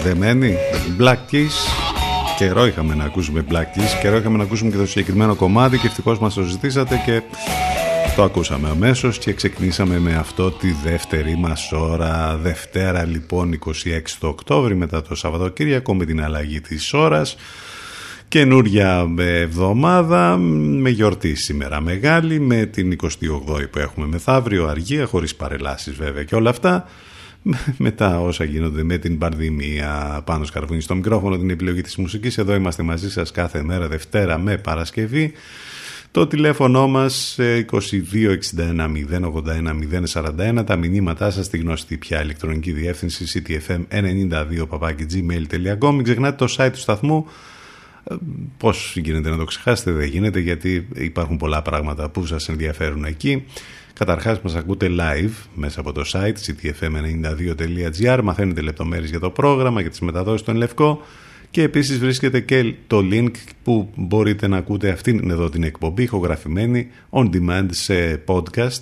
δεμένοι, 0.04 0.56
Black 1.00 1.18
Keys. 1.32 1.56
Καιρό 2.38 2.66
είχαμε 2.66 2.96
να 2.96 3.04
ακούσουμε 3.04 3.46
Black 3.50 3.78
Keys, 3.78 4.00
καιρό 4.02 4.18
είχαμε 4.18 4.38
να 4.38 4.44
ακούσουμε 4.44 4.72
και 4.72 4.78
το 4.78 4.86
συγκεκριμένο 4.86 5.36
κομμάτι 5.36 5.78
και 5.78 5.88
ευτυχώς 5.88 6.20
μας 6.20 6.34
το 6.34 6.42
ζητήσατε 6.42 7.02
και 7.06 7.22
Το 8.16 8.24
ακούσαμε 8.24 8.70
αμέσως 8.70 9.18
και 9.18 9.34
ξεκινήσαμε 9.34 10.00
με 10.00 10.16
αυτό 10.16 10.52
τη 10.52 10.76
δεύτερη 10.84 11.38
μας 11.38 11.72
ώρα. 11.72 12.38
Δευτέρα 12.42 13.06
λοιπόν 13.06 13.60
26 13.66 13.72
το 14.20 14.28
Οκτώβρη 14.28 14.76
μετά 14.76 15.02
το 15.02 15.16
Σαββατοκύριακο 15.16 15.96
με 15.96 16.06
την 16.06 16.24
αλλαγή 16.24 16.62
της 16.62 16.94
ώρας. 16.94 17.36
Καινούρια 18.30 19.14
εβδομάδα 19.18 20.38
με 20.38 20.90
γιορτή 20.90 21.36
σήμερα 21.36 21.82
μεγάλη 21.82 22.40
με 22.40 22.66
την 22.66 22.96
28η 23.04 23.70
που 23.72 23.80
έχουμε 23.80 24.08
μεθαύριο 24.08 24.68
αργία 24.68 25.06
χωρίς 25.06 25.36
παρελάσεις 25.36 25.96
βέβαια 25.96 26.24
και 26.24 26.36
όλα 26.36 26.50
αυτά. 26.50 26.88
Μετά 27.78 28.22
όσα 28.22 28.44
γίνονται 28.44 28.84
με 28.84 28.98
την 28.98 29.18
πανδημία. 29.18 30.22
Πάνω 30.26 30.44
σκαρβούνι 30.44 30.82
στο 30.82 30.96
μικρόφωνο 30.96 31.38
την 31.38 31.50
επιλογή 31.50 31.82
της 31.82 31.96
μουσικής. 31.96 32.38
Εδώ 32.38 32.56
είμαστε 32.56 32.84
μαζί 32.84 33.12
σας 33.12 33.32
κάθε 33.32 33.64
μέρα 33.64 33.88
Δευτέρα 33.88 34.38
με 34.38 34.58
Παρασκευή. 34.58 35.34
Το 36.12 36.28
τηλέφωνο 36.28 36.88
μας 36.88 37.38
2261 37.40 37.64
081 40.14 40.60
041 40.60 40.66
τα 40.66 40.76
μηνύματά 40.76 41.32
σας 41.32 41.46
στη 41.46 41.58
γνωστή 41.58 41.98
πια 41.98 42.24
ηλεκτρονική 42.24 42.72
διεύθυνση 42.72 43.44
ctfm92 43.48 44.68
gmail.com 45.14 45.94
μην 45.94 46.04
ξεχνάτε 46.04 46.46
το 46.46 46.56
site 46.58 46.70
του 46.72 46.80
σταθμού 46.80 47.26
ε, 47.28 47.32
Πώς 48.58 48.96
γίνεται 48.98 49.30
να 49.30 49.38
το 49.38 49.44
ξεχάσετε 49.44 49.92
δεν 49.92 50.08
γίνεται 50.08 50.40
γιατί 50.40 50.88
υπάρχουν 50.94 51.38
πολλά 51.38 51.62
πράγματα 51.62 52.10
που 52.10 52.26
σας 52.26 52.50
ενδιαφέρουν 52.50 53.04
εκεί. 53.04 53.46
Καταρχάς 53.94 54.42
μας 54.42 54.56
ακούτε 54.56 54.88
live 54.90 55.48
μέσα 55.54 55.80
από 55.80 55.92
το 55.92 56.04
site 56.12 56.34
ctfm92.gr 56.46 58.20
Μαθαίνετε 58.24 58.62
λεπτομέρειες 58.62 59.10
για 59.10 59.20
το 59.20 59.30
πρόγραμμα, 59.30 59.82
για 59.82 59.90
τις 59.90 60.00
μεταδόσεις 60.00 60.46
των 60.46 60.56
Λευκό. 60.56 61.02
Και 61.52 61.62
επίσης 61.62 62.00
βρίσκεται 62.00 62.40
και 62.40 62.74
το 62.88 63.00
link 63.12 63.32
που 63.64 63.90
μπορείτε 63.96 64.48
να 64.48 64.58
ακούτε 64.58 64.90
αυτήν 64.90 65.30
εδώ 65.30 65.50
την 65.50 65.64
εκπομπή 65.64 66.04
ηχογραφημένη 66.04 66.88
on 67.10 67.30
demand 67.30 67.66
σε 67.70 68.24
podcast 68.28 68.82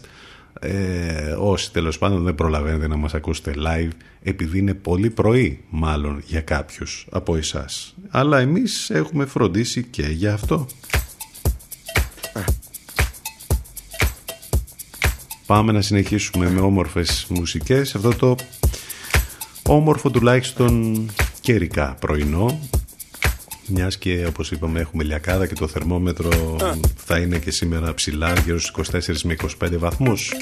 ε, 0.60 1.36
όσοι 1.39 1.72
τέλος 1.72 1.97
πάντων 1.97 2.24
δεν 2.24 2.36
προλαβαίνετε 2.36 2.88
να 2.88 2.95
μας 2.95 3.14
ακούσετε 3.14 3.53
live 3.58 3.91
επειδή 4.22 4.58
είναι 4.58 4.74
πολύ 4.74 5.10
πρωί 5.10 5.64
μάλλον 5.70 6.22
για 6.26 6.41
κάποιους 6.41 7.08
από 7.10 7.36
εσάς. 7.36 7.95
Αλλά 8.10 8.39
εμείς 8.39 8.89
έχουμε 8.89 9.26
φροντίσει 9.26 9.84
και 9.84 10.03
για 10.03 10.34
αυτό. 10.34 10.68
Πάμε 15.45 15.72
να 15.72 15.82
συνεχίσουμε 15.82 16.49
με 16.49 16.60
όμορφες 16.60 17.26
μουσικές. 17.30 17.95
Αυτό 17.95 18.16
το 18.16 18.36
όμορφο 19.64 20.10
τουλάχιστον 20.10 21.05
καιρικά 21.41 21.95
πρωινό 21.99 22.60
μιας 23.68 23.97
και 23.97 24.26
όπως 24.28 24.51
είπαμε 24.51 24.80
έχουμε 24.80 25.03
λιακάδα 25.03 25.47
και 25.47 25.53
το 25.53 25.68
θερμόμετρο 25.68 26.55
θα 26.95 27.18
είναι 27.18 27.38
και 27.38 27.51
σήμερα 27.51 27.93
ψηλά 27.93 28.34
γύρω 28.34 28.59
στους 28.59 28.89
24 28.91 29.22
με 29.24 29.36
25 29.63 29.78
βαθμούς 29.78 30.34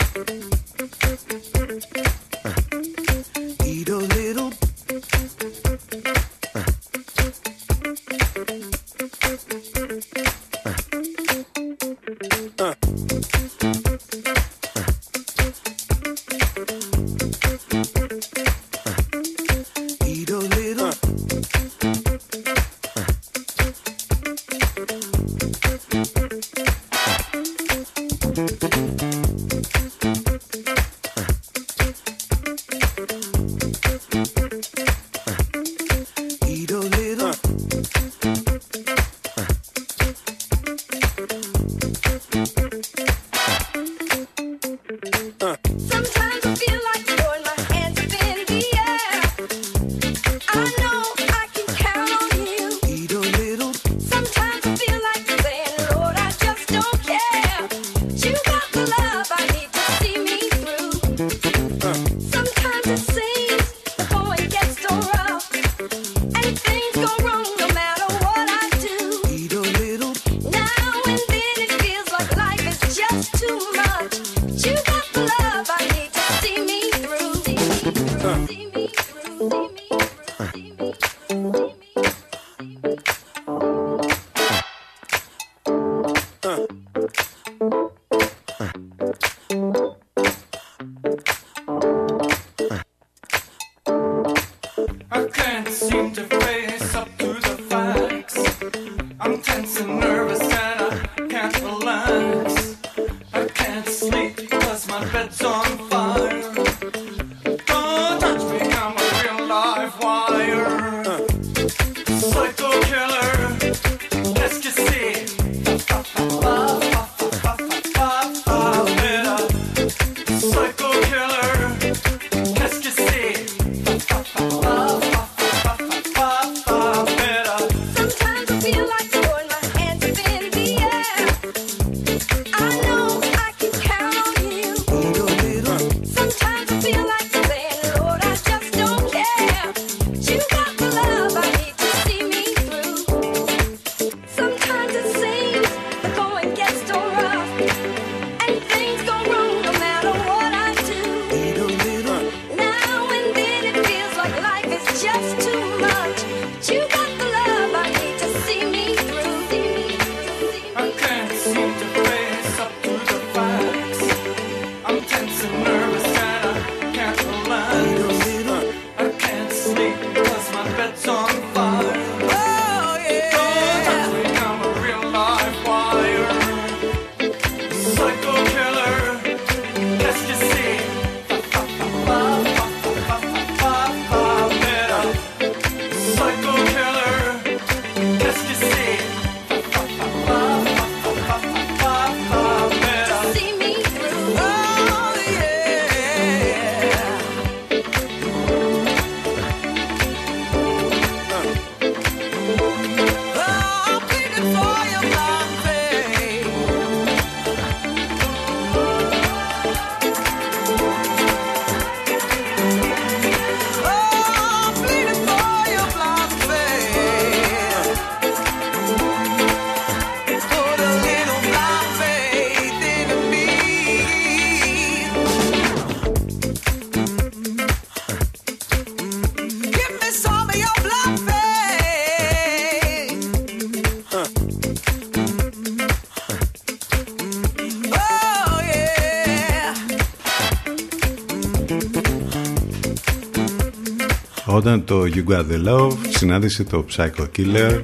όταν 244.76 244.86
το 244.86 245.04
You 245.16 245.34
Got 245.34 245.46
The 245.52 245.68
Love 245.68 245.98
συνάντησε 246.10 246.64
το 246.64 246.86
Psycho 246.96 247.26
Killer. 247.38 247.82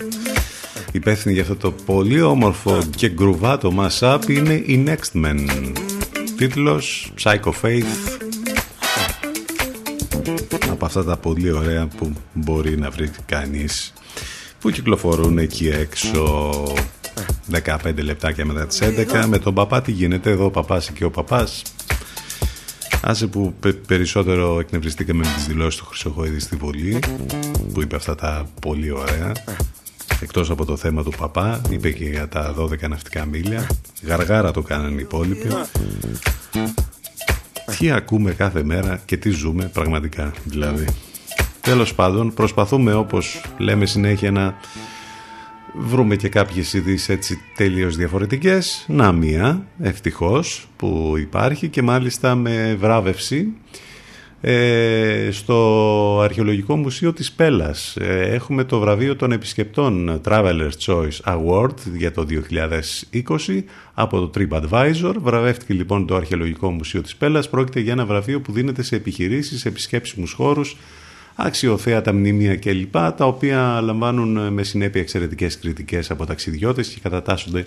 Υπεύθυνη 0.92 1.34
για 1.34 1.42
αυτό 1.42 1.56
το 1.56 1.72
πολύ 1.72 2.22
όμορφο 2.22 2.80
και 2.96 3.10
γκρουβάτο 3.10 3.74
mashup 3.78 4.20
είναι 4.28 4.54
η 4.54 4.84
Next 4.88 5.26
Men 5.26 5.48
τίτλος 6.38 7.14
Psycho 7.24 7.52
Faith. 7.62 8.20
Από 10.70 10.86
αυτά 10.86 11.04
τα 11.04 11.18
πολύ 11.18 11.52
ωραία 11.52 11.88
που 11.88 12.14
μπορεί 12.34 12.78
να 12.78 12.90
βρει 12.90 13.12
κανείς 13.26 13.94
που 14.60 14.70
κυκλοφορούν 14.70 15.38
εκεί 15.38 15.68
έξω. 15.68 16.52
15 17.66 18.04
λεπτάκια 18.04 18.46
μετά 18.46 18.68
τις 18.68 18.80
11 18.82 19.26
με 19.28 19.38
τον 19.38 19.54
παπά 19.54 19.82
τι 19.82 19.92
γίνεται 19.92 20.30
εδώ 20.30 20.46
ο 20.46 20.52
παπάς 20.52 20.92
και 20.92 21.04
ο 21.04 21.12
παπάς. 21.12 21.62
Άσε 23.04 23.28
που 23.28 23.54
περισσότερο 23.88 24.60
εκνευριστήκαμε 24.60 25.26
με 25.26 25.34
τις 25.36 25.46
δηλώσεις 25.46 25.80
του 25.80 25.86
Χρυσοχοίδη 26.02 26.40
στη 26.40 26.56
Βολή 26.56 27.00
που 27.74 27.82
είπε 27.82 27.96
αυτά 27.96 28.16
τα 28.16 28.46
πολύ 28.62 28.92
ωραία. 28.92 29.32
Εκτός 30.22 30.50
από 30.50 30.66
το 30.66 30.78
θέμα 30.78 31.04
του 31.04 31.12
παπά 31.18 31.62
είπε 31.70 31.92
και 31.92 32.06
για 32.06 32.28
τα 32.28 32.56
12 32.58 32.90
ναυτικά 32.90 33.26
μίλια. 33.26 33.68
Γαργάρα 34.04 34.52
το 34.52 34.62
κάνανε 34.62 35.00
οι 35.00 35.04
υπόλοιποι. 35.04 35.48
Τι 37.78 37.92
ακούμε 37.92 38.32
κάθε 38.32 38.64
μέρα 38.64 39.02
και 39.06 39.18
τι 39.18 39.30
ζούμε 39.30 39.66
πραγματικά 39.74 40.34
δηλαδή. 40.44 40.86
Τέλος 41.62 41.96
πάντων 41.96 42.34
προσπαθούμε 42.34 42.94
όπως 42.94 43.42
λέμε 43.58 43.86
συνέχεια 43.86 44.32
να 44.32 44.56
βρούμε 45.76 46.16
και 46.16 46.30
κάποιες 46.30 46.74
ειδήσεις 46.74 47.10
έτσι 47.10 47.40
τελείως 47.56 47.96
διαφορετικές. 47.96 48.86
Να 48.88 49.12
μία 49.12 49.66
ευτυχώς 49.80 50.68
που 50.76 51.14
υπάρχει 51.18 51.68
και 51.68 51.82
μάλιστα 51.82 52.36
με 52.36 52.76
βράβευση. 52.80 53.38
ε, 53.38 53.91
στο 55.32 56.20
Αρχαιολογικό 56.24 56.76
Μουσείο 56.76 57.14
της 57.14 57.32
Πέλας 57.32 57.96
ε, 57.96 58.20
έχουμε 58.34 58.64
το 58.64 58.80
βραβείο 58.80 59.16
των 59.16 59.32
επισκεπτών 59.32 60.22
Traveler's 60.26 60.70
Choice 60.86 61.20
Award 61.24 61.76
για 61.96 62.12
το 62.12 62.26
2020 63.12 63.64
από 63.94 64.20
το 64.20 64.32
TripAdvisor 64.36 65.14
βραβεύτηκε 65.22 65.74
λοιπόν 65.74 66.08
το 66.08 66.16
Αρχαιολογικό 66.16 66.72
Μουσείο 66.72 67.02
της 67.02 67.16
Πέλας 67.16 67.50
πρόκειται 67.50 67.80
για 67.80 67.92
ένα 67.92 68.06
βραβείο 68.06 68.42
που 68.42 68.52
δίνεται 68.52 68.84
σε 68.84 68.96
επιχειρήσεις, 68.96 69.60
σε 69.60 69.68
επισκέψιμους 69.68 70.32
χώρους 70.32 70.78
αξιοθέατα 71.36 72.14
μνημεία 72.14 72.56
κλπ. 72.56 72.92
τα 72.92 73.26
οποία 73.26 73.82
λαμβάνουν 73.82 74.54
με 74.54 74.64
συνέπεια 74.64 75.02
εξαιρετικές 75.02 75.60
κριτικές 75.60 76.12
από 76.12 76.26
ταξιδιώτες 76.26 76.88
και 76.88 77.00
κατατάσσονται 77.02 77.66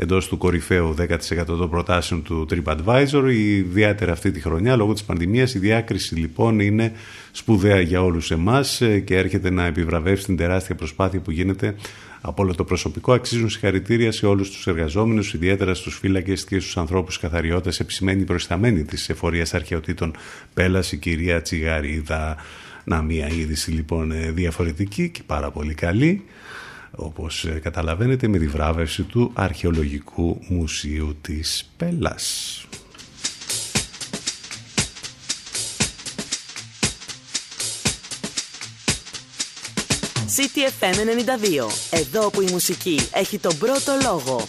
εντός 0.00 0.28
του 0.28 0.36
κορυφαίου 0.36 0.94
10% 0.98 1.44
των 1.46 1.70
προτάσεων 1.70 2.22
του 2.22 2.46
TripAdvisor. 2.50 3.30
Ιδιαίτερα 3.32 4.12
αυτή 4.12 4.30
τη 4.30 4.40
χρονιά, 4.40 4.76
λόγω 4.76 4.92
της 4.92 5.04
πανδημίας, 5.04 5.54
η 5.54 5.58
διάκριση 5.58 6.14
λοιπόν 6.14 6.60
είναι 6.60 6.92
σπουδαία 7.32 7.80
για 7.80 8.02
όλους 8.02 8.30
εμάς 8.30 8.82
και 9.04 9.16
έρχεται 9.16 9.50
να 9.50 9.64
επιβραβεύσει 9.64 10.24
την 10.24 10.36
τεράστια 10.36 10.74
προσπάθεια 10.74 11.20
που 11.20 11.30
γίνεται 11.30 11.74
από 12.20 12.42
όλο 12.42 12.54
το 12.54 12.64
προσωπικό. 12.64 13.12
Αξίζουν 13.12 13.48
συγχαρητήρια 13.48 14.12
σε 14.12 14.26
όλους 14.26 14.50
τους 14.50 14.66
εργαζόμενους, 14.66 15.34
ιδιαίτερα 15.34 15.74
στους 15.74 15.98
φύλακες 15.98 16.44
και 16.44 16.60
στους 16.60 16.76
ανθρώπους 16.76 17.18
καθαριώτες, 17.18 17.80
επισημένει 17.80 18.24
προϊσταμένη 18.24 18.84
της 18.84 19.08
εφορίας 19.08 19.54
αρχαιοτήτων 19.54 20.12
Πέλας, 20.54 20.92
η 20.92 20.96
κυρία 20.96 21.42
Τσιγαρίδα. 21.42 22.36
Να 22.84 23.02
μια 23.02 23.28
είδηση 23.28 23.70
λοιπόν 23.70 24.12
ε, 24.12 24.30
διαφορετική 24.30 25.08
και 25.08 25.20
πάρα 25.26 25.50
πολύ 25.50 25.74
καλή 25.74 26.24
όπως 27.00 27.44
ε, 27.44 27.58
καταλαβαίνετε 27.62 28.28
με 28.28 28.38
τη 28.38 28.46
βράβευση 28.46 29.02
του 29.02 29.30
Αρχαιολογικού 29.34 30.38
Μουσείου 30.48 31.16
της 31.20 31.70
Πέλας. 31.76 32.62
CTFM 40.36 40.94
92. 40.94 41.70
Εδώ 41.90 42.30
που 42.30 42.40
η 42.40 42.50
μουσική 42.50 43.00
έχει 43.12 43.38
τον 43.38 43.58
πρώτο 43.58 43.92
λόγο. 44.02 44.48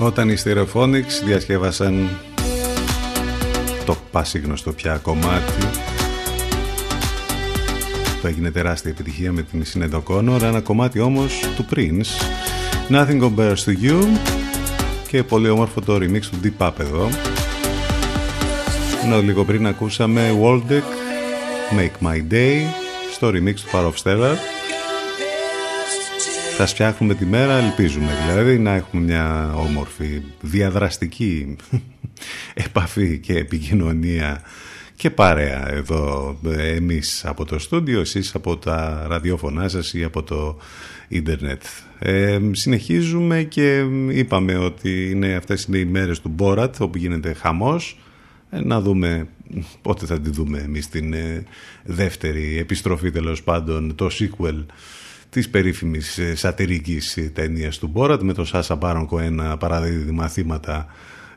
όταν 0.00 0.28
οι 0.30 0.36
Stereophonics 0.44 1.24
διασκεύασαν 1.24 2.08
το 3.84 3.96
πασίγνωστο 4.10 4.72
πια 4.72 4.96
κομμάτι 4.96 5.90
το 8.22 8.28
έγινε 8.28 8.50
τεράστια 8.50 8.90
επιτυχία 8.90 9.32
με 9.32 9.42
την 9.42 9.64
Συνέντο 9.64 10.02
ένα 10.42 10.60
κομμάτι 10.60 11.00
όμως 11.00 11.40
του 11.56 11.66
Prince. 11.74 12.06
Nothing 12.90 13.20
Compares 13.20 13.64
to 13.64 13.84
You 13.84 14.06
και 15.08 15.22
πολύ 15.22 15.48
όμορφο 15.48 15.80
το 15.80 15.94
remix 15.94 16.20
του 16.20 16.40
Deep 16.42 16.66
Up 16.66 16.72
εδώ. 16.80 17.08
Ενώ 19.04 19.22
λίγο 19.22 19.44
πριν 19.44 19.66
ακούσαμε 19.66 20.38
Waldeck 20.42 20.86
Make 21.78 22.06
My 22.06 22.32
Day 22.32 22.58
στο 23.12 23.28
remix 23.28 23.54
του 23.54 23.68
Far 23.72 23.84
of 23.84 23.92
Stellar 24.02 24.36
θα 26.60 26.68
φτιάχνουμε 26.68 27.14
τη 27.14 27.26
μέρα, 27.26 27.54
ελπίζουμε 27.54 28.12
δηλαδή 28.26 28.58
να 28.58 28.74
έχουμε 28.74 29.02
μια 29.02 29.54
όμορφη 29.54 30.22
διαδραστική 30.40 31.56
επαφή 32.66 33.18
και 33.18 33.32
επικοινωνία 33.38 34.42
και 34.96 35.10
παρέα 35.10 35.70
εδώ 35.72 36.36
εμείς 36.56 37.24
από 37.24 37.44
το 37.44 37.58
στούντιο, 37.58 38.00
εσείς 38.00 38.34
από 38.34 38.56
τα 38.56 39.06
ραδιόφωνά 39.08 39.68
σας 39.68 39.94
ή 39.94 40.04
από 40.04 40.22
το 40.22 40.58
ίντερνετ. 41.08 41.62
Ε, 41.98 42.38
συνεχίζουμε 42.50 43.42
και 43.42 43.84
είπαμε 44.08 44.56
ότι 44.56 45.10
είναι, 45.10 45.34
αυτές 45.34 45.64
είναι 45.64 45.78
οι 45.78 45.84
μέρες 45.84 46.20
του 46.20 46.28
Μπόρατ 46.28 46.80
όπου 46.80 46.98
γίνεται 46.98 47.32
χαμός. 47.32 47.98
Ε, 48.50 48.60
να 48.60 48.80
δούμε 48.80 49.28
πότε 49.82 50.06
θα 50.06 50.20
τη 50.20 50.30
δούμε 50.30 50.58
εμείς 50.58 50.88
την 50.88 51.12
ε, 51.12 51.44
δεύτερη 51.84 52.58
επιστροφή 52.58 53.10
τέλος 53.10 53.42
πάντων, 53.42 53.94
το 53.94 54.08
sequel 54.12 54.64
της 55.30 55.48
περίφημης 55.48 56.18
ε, 56.18 56.34
σατυρικής 56.34 57.30
ταινίας 57.32 57.78
του 57.78 57.86
Μπόρατ 57.86 58.22
με 58.22 58.32
το 58.32 58.44
Σάσα 58.44 58.74
Μπάρονκο 58.74 59.18
ένα 59.18 59.56
παραδείγμα 59.56 60.12
μαθήματα 60.12 60.86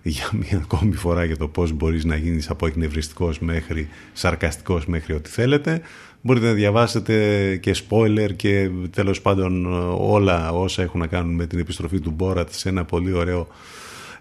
για 0.03 0.29
μια 0.31 0.57
ακόμη 0.63 0.95
φορά 0.95 1.23
για 1.23 1.37
το 1.37 1.47
πώς 1.47 1.71
μπορείς 1.71 2.05
να 2.05 2.15
γίνεις 2.15 2.49
από 2.49 2.67
εκνευριστικός 2.67 3.39
μέχρι 3.39 3.89
σαρκαστικός 4.13 4.85
μέχρι 4.85 5.13
ό,τι 5.13 5.29
θέλετε. 5.29 5.81
Μπορείτε 6.21 6.45
να 6.45 6.53
διαβάσετε 6.53 7.55
και 7.55 7.75
spoiler 7.89 8.29
και 8.35 8.69
τέλος 8.89 9.21
πάντων 9.21 9.65
όλα 9.99 10.51
όσα 10.51 10.81
έχουν 10.81 10.99
να 10.99 11.07
κάνουν 11.07 11.35
με 11.35 11.45
την 11.45 11.59
επιστροφή 11.59 11.99
του 11.99 12.11
Μπόρατ 12.11 12.49
σε 12.51 12.69
ένα 12.69 12.85
πολύ 12.85 13.13
ωραίο 13.13 13.47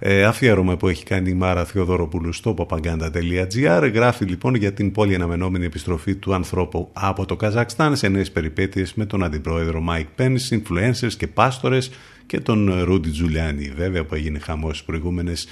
ε, 0.05 0.25
αφιέρωμα 0.25 0.77
που 0.77 0.89
έχει 0.89 1.05
κάνει 1.05 1.31
η 1.31 1.35
Μάρα 1.35 1.65
Θεοδωροπούλου 1.65 2.33
στο 2.33 2.55
popaganda.gr 2.59 3.91
γράφει 3.95 4.25
λοιπόν 4.25 4.55
για 4.55 4.73
την 4.73 4.93
πολύ 4.93 5.15
αναμενόμενη 5.15 5.65
επιστροφή 5.65 6.15
του 6.15 6.35
ανθρώπου 6.35 6.89
από 6.93 7.27
το 7.27 7.37
Καζακστάν 7.37 7.97
σε 7.97 8.09
νέες 8.09 8.31
περιπέτειες 8.31 8.95
με 8.95 9.07
τον 9.07 9.25
αντιπρόεδρο 9.25 9.85
Mike 9.89 10.21
Pence, 10.21 10.59
influencers 10.59 11.13
και 11.17 11.27
πάστορες 11.27 11.91
και 12.27 12.41
τον 12.41 12.85
Ρούντι 12.85 13.11
Τζουλιάνι 13.11 13.73
βέβαια 13.77 14.05
που 14.05 14.15
έγινε 14.15 14.39
χαμός 14.39 14.71
στις 14.77 14.87
προηγούμενες 14.87 15.47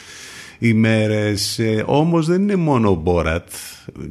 ημέρες. 0.59 1.59
Ε, 1.59 1.85
όμως 1.87 2.27
δεν 2.27 2.43
είναι 2.43 2.57
μόνο 2.57 2.91
ο 2.91 2.95
Μπόρατ 2.95 3.49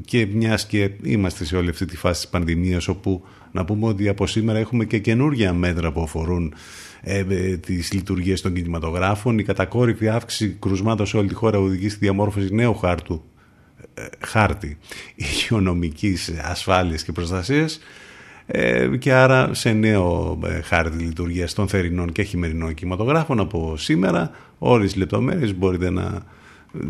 και 0.05 0.27
μιας 0.33 0.65
και 0.65 0.89
είμαστε 1.03 1.45
σε 1.45 1.55
όλη 1.55 1.69
αυτή 1.69 1.85
τη 1.85 1.97
φάση 1.97 2.21
της 2.21 2.29
πανδημίας 2.29 2.87
όπου 2.87 3.23
να 3.51 3.65
πούμε 3.65 3.87
ότι 3.87 4.07
από 4.07 4.27
σήμερα 4.27 4.59
έχουμε 4.59 4.85
και 4.85 4.99
καινούργια 4.99 5.53
μέτρα 5.53 5.91
που 5.91 6.01
αφορούν 6.01 6.53
ε, 7.01 7.25
ε, 7.29 7.57
τις 7.57 7.93
λειτουργίες 7.93 8.41
των 8.41 8.53
κινηματογράφων. 8.53 9.39
Η 9.39 9.43
κατακόρυφη 9.43 10.09
αύξηση 10.09 10.57
κρουσμάτων 10.59 11.05
σε 11.05 11.17
όλη 11.17 11.27
τη 11.27 11.33
χώρα 11.33 11.59
οδηγεί 11.59 11.89
στη 11.89 11.99
διαμόρφωση 11.99 12.53
νέου 12.53 12.75
χάρτου 12.75 13.23
ε, 13.93 14.25
χάρτη 14.25 14.77
υγειονομικής 15.15 16.33
ασφάλειας 16.43 17.03
και 17.03 17.11
προστασίας 17.11 17.79
ε, 18.45 18.87
και 18.97 19.13
άρα 19.13 19.53
σε 19.53 19.71
νέο 19.71 20.39
ε, 20.45 20.61
χάρτη 20.61 21.03
λειτουργίας 21.03 21.53
των 21.53 21.67
θερινών 21.67 22.11
και 22.11 22.23
χειμερινών 22.23 22.73
κινηματογράφων 22.73 23.39
από 23.39 23.77
σήμερα. 23.77 24.31
Όλες 24.57 24.87
τις 24.87 24.95
λεπτομέρειες 24.95 25.55
μπορείτε 25.55 25.89
να 25.89 26.23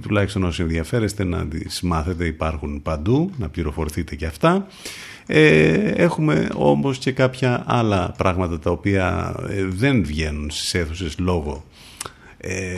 τουλάχιστον 0.02 0.44
όσοι 0.44 0.61
ενδιαφέρεστε 0.61 1.23
να 1.23 1.48
τις 1.48 1.81
μάθετε. 1.81 2.26
Υπάρχουν 2.26 2.81
παντού 2.81 3.31
να 3.38 3.49
πληροφορηθείτε 3.49 4.15
και 4.15 4.26
αυτά 4.26 4.68
ε, 5.31 5.91
έχουμε 5.95 6.47
όμως 6.56 6.97
και 6.97 7.11
κάποια 7.11 7.64
άλλα 7.68 8.14
πράγματα 8.18 8.60
τα 8.60 8.72
οποία 8.72 9.35
ε, 9.49 9.64
δεν 9.64 10.03
βγαίνουν 10.03 10.49
στις 10.49 10.73
αίθουσες 10.73 11.19
λόγω 11.19 11.64
ε, 12.38 12.76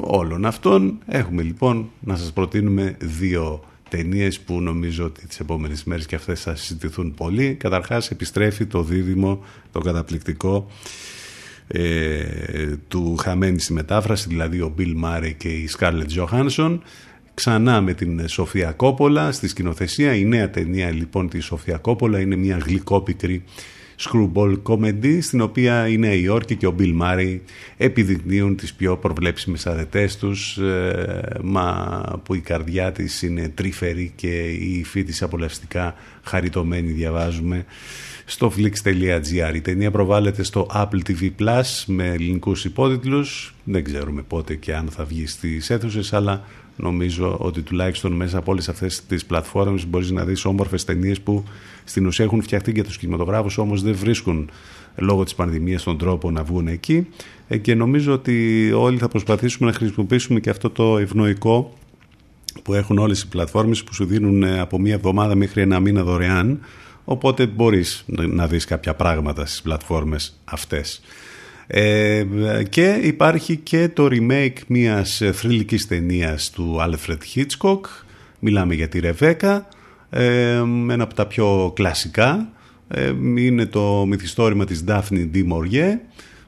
όλων 0.00 0.46
αυτών. 0.46 0.98
Έχουμε 1.06 1.42
λοιπόν 1.42 1.90
να 2.00 2.16
σας 2.16 2.32
προτείνουμε 2.32 2.96
δύο 2.98 3.64
ταινίες 3.88 4.40
που 4.40 4.60
νομίζω 4.60 5.04
ότι 5.04 5.26
τις 5.26 5.40
επόμενες 5.40 5.84
μέρες 5.84 6.06
και 6.06 6.14
αυτές 6.14 6.42
θα 6.42 6.56
συζητηθούν 6.56 7.14
πολύ. 7.14 7.54
Καταρχάς 7.54 8.10
επιστρέφει 8.10 8.66
το 8.66 8.82
δίδυμο 8.82 9.44
το 9.72 9.80
καταπληκτικό 9.80 10.66
ε, 11.66 12.76
του 12.88 13.16
χαμένη 13.16 13.60
στη 13.60 13.72
μετάφραση, 13.72 14.28
δηλαδή 14.28 14.60
ο 14.60 14.74
Bill 14.78 14.94
Murray 15.04 15.32
και 15.36 15.48
η 15.48 15.68
Scarlett 15.78 16.08
Johansson 16.18 16.78
ξανά 17.40 17.80
με 17.80 17.94
την 17.94 18.28
Σοφία 18.28 18.72
Κόπολα 18.72 19.32
στη 19.32 19.48
σκηνοθεσία. 19.48 20.14
Η 20.14 20.24
νέα 20.24 20.50
ταινία 20.50 20.90
λοιπόν 20.90 21.28
της 21.28 21.44
Σοφία 21.44 21.76
Κόπολα 21.76 22.20
είναι 22.20 22.36
μια 22.36 22.56
γλυκόπικρη 22.56 23.44
screwball 24.00 24.56
comedy 24.62 25.18
στην 25.20 25.40
οποία 25.40 25.88
η 25.88 25.96
Νέα 25.96 26.12
Υόρκη 26.12 26.56
και 26.56 26.66
ο 26.66 26.74
Bill 26.78 27.00
Murray 27.00 27.38
επιδεικνύουν 27.76 28.56
τις 28.56 28.74
πιο 28.74 28.96
προβλέψιμες 28.96 29.66
αρετές 29.66 30.16
τους 30.16 30.56
ε, 30.56 31.38
μα 31.42 32.00
που 32.24 32.34
η 32.34 32.40
καρδιά 32.40 32.92
της 32.92 33.22
είναι 33.22 33.48
τρυφερή 33.48 34.12
και 34.16 34.50
η 34.50 34.78
υφή 34.78 35.04
της 35.04 35.22
απολαυστικά 35.22 35.94
χαριτωμένη 36.22 36.90
διαβάζουμε 36.90 37.64
στο 38.24 38.52
flix.gr. 38.56 39.54
Η 39.54 39.60
ταινία 39.60 39.90
προβάλλεται 39.90 40.42
στο 40.42 40.66
Apple 40.74 41.00
TV 41.08 41.30
Plus 41.38 41.84
με 41.86 42.06
ελληνικούς 42.06 42.64
υπότιτλους. 42.64 43.54
Δεν 43.64 43.84
ξέρουμε 43.84 44.22
πότε 44.22 44.54
και 44.54 44.74
αν 44.74 44.88
θα 44.90 45.04
βγει 45.04 45.26
στις 45.26 45.70
αίθουσες, 45.70 46.12
αλλά 46.12 46.44
νομίζω 46.82 47.36
ότι 47.40 47.62
τουλάχιστον 47.62 48.12
μέσα 48.12 48.38
από 48.38 48.52
όλες 48.52 48.68
αυτές 48.68 49.06
τις 49.06 49.24
πλατφόρμες 49.24 49.86
μπορείς 49.86 50.10
να 50.10 50.24
δεις 50.24 50.44
όμορφες 50.44 50.84
ταινίες 50.84 51.20
που 51.20 51.44
στην 51.84 52.06
ουσία 52.06 52.24
έχουν 52.24 52.42
φτιαχτεί 52.42 52.70
για 52.70 52.84
τους 52.84 52.98
κινηματογράφους 52.98 53.58
όμως 53.58 53.82
δεν 53.82 53.94
βρίσκουν 53.94 54.50
λόγω 54.96 55.24
της 55.24 55.34
πανδημίας 55.34 55.82
τον 55.82 55.98
τρόπο 55.98 56.30
να 56.30 56.42
βγουν 56.42 56.66
εκεί 56.66 57.06
Ε, 57.52 57.56
και 57.56 57.74
νομίζω 57.74 58.12
ότι 58.12 58.70
όλοι 58.72 58.98
θα 58.98 59.08
προσπαθήσουμε 59.08 59.70
να 59.70 59.76
χρησιμοποιήσουμε 59.76 60.40
και 60.40 60.50
αυτό 60.50 60.70
το 60.70 60.98
ευνοϊκό 60.98 61.72
που 62.62 62.74
έχουν 62.74 62.98
όλες 62.98 63.22
οι 63.22 63.28
πλατφόρμες 63.28 63.84
που 63.84 63.94
σου 63.94 64.04
δίνουν 64.04 64.42
ε, 64.42 64.60
από 64.60 64.78
μία 64.78 64.94
εβδομάδα 64.94 65.34
μέχρι 65.34 65.62
ένα 65.62 65.80
μήνα 65.80 66.02
δωρεάν 66.02 66.60
οπότε 67.04 67.46
μπορείς 67.46 68.04
να 68.06 68.46
δεις 68.46 68.64
κάποια 68.64 68.94
πράγματα 68.94 69.46
στις 69.46 69.62
πλατφόρμες 69.62 70.40
αυτές. 70.44 71.00
Ε, 71.72 72.24
και 72.68 73.00
υπάρχει 73.02 73.56
και 73.56 73.88
το 73.88 74.08
remake 74.10 74.58
μιας 74.66 75.22
θρηλυκής 75.32 75.86
ταινίας 75.86 76.50
του 76.50 76.76
Alfred 76.80 77.18
Hitchcock 77.34 77.80
μιλάμε 78.38 78.74
για 78.74 78.88
τη 78.88 79.00
Ρεβέκα 79.00 79.68
ε, 80.10 80.54
ένα 80.88 81.02
από 81.02 81.14
τα 81.14 81.26
πιο 81.26 81.72
κλασικά 81.74 82.52
ε, 82.88 83.12
είναι 83.36 83.66
το 83.66 84.04
μυθιστόρημα 84.06 84.64
της 84.64 84.84
Daphne 84.88 85.30
D. 85.34 85.44
Maurier 85.52 85.94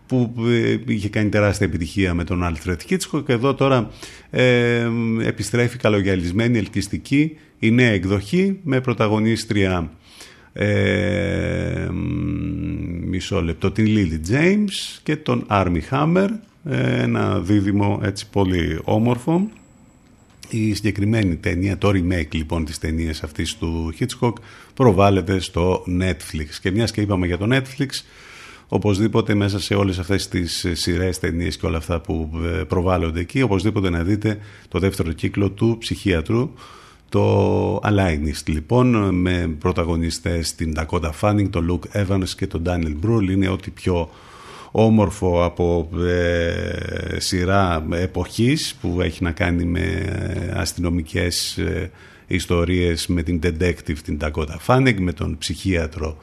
που 0.07 0.35
ε, 0.47 0.77
είχε 0.87 1.09
κάνει 1.09 1.29
τεράστια 1.29 1.67
επιτυχία 1.67 2.15
με 2.15 2.25
τον 2.25 2.43
Alfred 2.45 2.77
Hitchcock 2.89 3.25
και 3.27 3.33
εδώ 3.33 3.55
τώρα 3.55 3.91
ε, 4.31 4.89
επιστρέφει 5.25 5.77
καλογιαλισμένη, 5.77 6.59
ελκυστική 6.59 7.37
η 7.59 7.71
νέα 7.71 7.91
εκδοχή 7.91 8.59
με 8.63 8.81
πρωταγωνίστρια 8.81 9.91
ε, 10.53 11.89
μισό 13.05 13.43
λεπτό 13.43 13.71
την 13.71 13.87
Lily 13.89 14.31
James 14.33 15.01
και 15.03 15.17
τον 15.17 15.47
Army 15.51 15.81
Hammer. 15.91 16.29
Ε, 16.65 17.03
ένα 17.03 17.41
δίδυμο 17.41 18.01
έτσι 18.03 18.31
πολύ 18.31 18.81
όμορφο. 18.85 19.49
Η 20.49 20.75
συγκεκριμένη 20.75 21.37
ταινία, 21.37 21.79
το 21.79 21.89
remake 21.89 22.33
λοιπόν 22.35 22.65
της 22.65 22.79
ταινίας 22.79 23.23
αυτής 23.23 23.57
του 23.57 23.95
Hitchcock 23.99 24.33
προβάλλεται 24.75 25.39
στο 25.39 25.85
Netflix. 26.01 26.49
Και 26.61 26.71
μιας 26.71 26.91
και 26.91 27.01
είπαμε 27.01 27.27
για 27.27 27.39
το 27.39 27.47
Netflix 27.51 27.89
οπωσδήποτε 28.69 29.35
μέσα 29.35 29.61
σε 29.61 29.75
όλες 29.75 29.99
αυτές 29.99 30.29
τις 30.29 30.67
σειρές 30.73 31.19
ταινίες 31.19 31.57
και 31.57 31.67
όλα 31.67 31.77
αυτά 31.77 32.01
που 32.01 32.31
ε, 32.45 32.49
προβάλλονται 32.49 33.21
εκεί 33.21 33.43
οπωσδήποτε 33.43 33.91
να 33.91 34.03
δείτε 34.03 34.39
το 34.69 34.79
δεύτερο 34.79 35.13
κύκλο 35.13 35.51
του 35.51 35.77
ψυχίατρου 35.79 36.51
το 37.13 37.81
Alienist 37.85 38.47
λοιπόν 38.47 39.15
με 39.15 39.55
πρωταγωνιστές 39.59 40.55
την 40.55 40.75
Dakota 40.77 41.11
Fanning, 41.21 41.51
τον 41.51 41.71
Luke 41.71 42.07
Evans 42.07 42.29
και 42.37 42.47
τον 42.47 42.63
Daniel 42.67 43.07
Brühl. 43.07 43.31
Είναι 43.31 43.49
ό,τι 43.49 43.71
πιο 43.71 44.11
όμορφο 44.71 45.45
από 45.45 45.89
ε, 46.07 47.21
σειρά 47.21 47.87
εποχής 47.93 48.75
που 48.81 49.01
έχει 49.01 49.23
να 49.23 49.31
κάνει 49.31 49.65
με 49.65 49.83
αστυνομικές 50.57 51.59
ε, 51.59 51.91
ιστορίες 52.27 53.07
με 53.07 53.23
την 53.23 53.41
detective 53.43 53.99
την 54.05 54.19
Dakota 54.21 54.57
Fanning, 54.67 54.97
με 54.99 55.13
τον 55.13 55.39
ψυχίατρο 55.39 56.17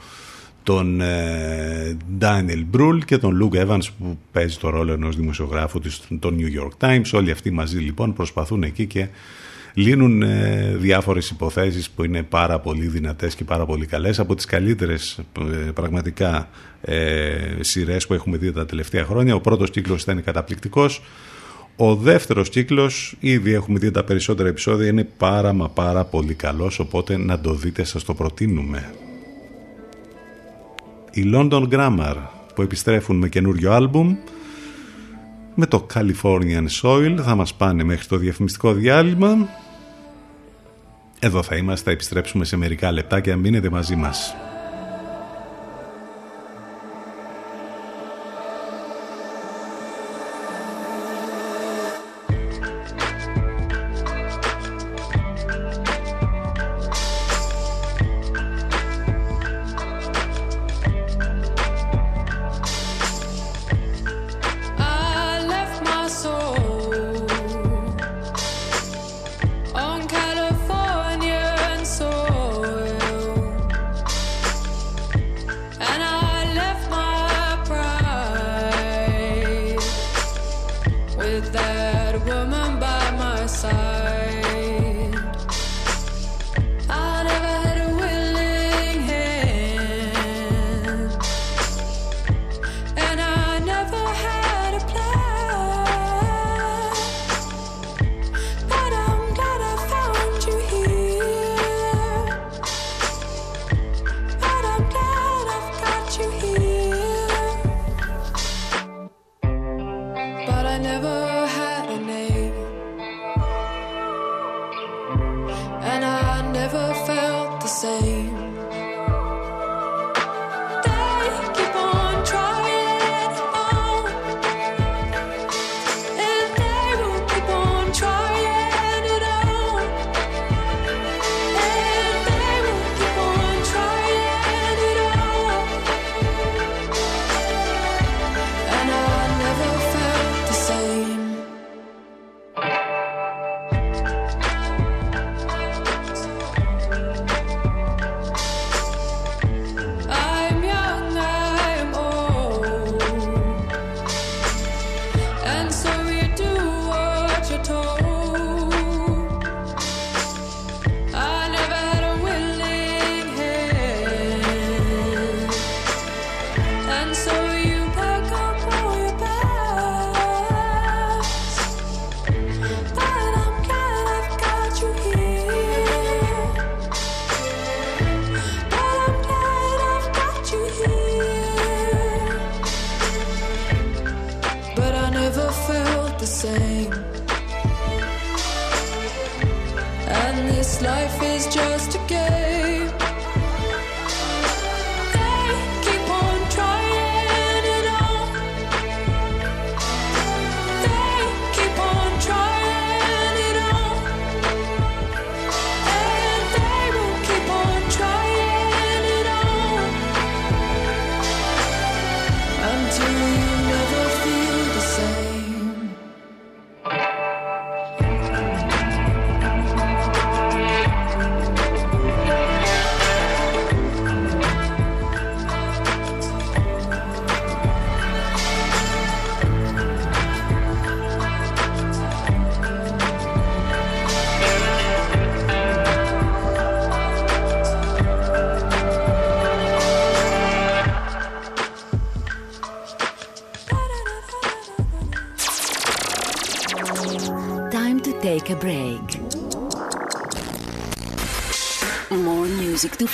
τον 0.63 1.01
ε, 1.01 1.97
Daniel 2.19 2.65
Brühl 2.73 2.99
και 3.05 3.17
τον 3.17 3.39
Luke 3.41 3.65
Evans 3.65 3.85
που 3.99 4.17
παίζει 4.31 4.57
το 4.57 4.69
ρόλο 4.69 4.93
ενός 4.93 5.15
δημοσιογράφου 5.15 5.79
των 6.19 6.37
New 6.39 6.61
York 6.61 6.87
Times. 6.87 7.11
Όλοι 7.13 7.31
αυτοί 7.31 7.51
μαζί 7.51 7.77
λοιπόν 7.77 8.13
προσπαθούν 8.13 8.63
εκεί 8.63 8.85
και 8.85 9.07
λύνουν 9.79 10.21
ε, 10.21 10.75
διάφορες 10.77 11.29
υποθέσεις 11.29 11.89
που 11.89 12.03
είναι 12.03 12.23
πάρα 12.23 12.59
πολύ 12.59 12.87
δυνατές 12.87 13.35
και 13.35 13.43
πάρα 13.43 13.65
πολύ 13.65 13.85
καλές 13.85 14.19
από 14.19 14.35
τις 14.35 14.45
καλύτερες 14.45 15.19
ε, 15.39 15.71
πραγματικά 15.71 16.49
ε, 16.81 17.57
σειρές 17.59 18.07
που 18.07 18.13
έχουμε 18.13 18.37
δει 18.37 18.51
τα 18.51 18.65
τελευταία 18.65 19.05
χρόνια. 19.05 19.35
Ο 19.35 19.41
πρώτος 19.41 19.69
κύκλος 19.69 20.01
ήταν 20.01 20.23
καταπληκτικός. 20.23 21.01
Ο 21.75 21.95
δεύτερος 21.95 22.49
κύκλος, 22.49 23.15
ήδη 23.19 23.53
έχουμε 23.53 23.79
δει 23.79 23.91
τα 23.91 24.03
περισσότερα 24.03 24.49
επεισόδια, 24.49 24.87
είναι 24.87 25.07
πάρα 25.17 25.53
μα 25.53 25.69
πάρα 25.69 26.03
πολύ 26.03 26.33
καλός, 26.33 26.79
οπότε 26.79 27.17
να 27.17 27.39
το 27.39 27.53
δείτε, 27.53 27.83
σας 27.83 28.03
το 28.03 28.13
προτείνουμε. 28.13 28.93
Η 31.11 31.23
London 31.33 31.67
Grammar 31.69 32.15
που 32.55 32.61
επιστρέφουν 32.61 33.17
με 33.17 33.29
καινούριο 33.29 33.71
άλμπουμ, 33.71 34.15
με 35.55 35.65
το 35.65 35.85
Californian 35.93 36.65
Soil 36.81 37.15
θα 37.21 37.35
μας 37.35 37.53
πάνε 37.53 37.83
μέχρι 37.83 38.07
το 38.07 38.17
διαφημιστικό 38.17 38.73
διάλειμμα 38.73 39.49
εδώ 41.19 41.43
θα 41.43 41.55
είμαστε, 41.55 41.83
θα 41.83 41.91
επιστρέψουμε 41.91 42.45
σε 42.45 42.57
μερικά 42.57 42.91
λεπτά 42.91 43.19
και 43.19 43.31
αν 43.31 43.39
μείνετε 43.39 43.69
μαζί 43.69 43.95
μας. 43.95 44.35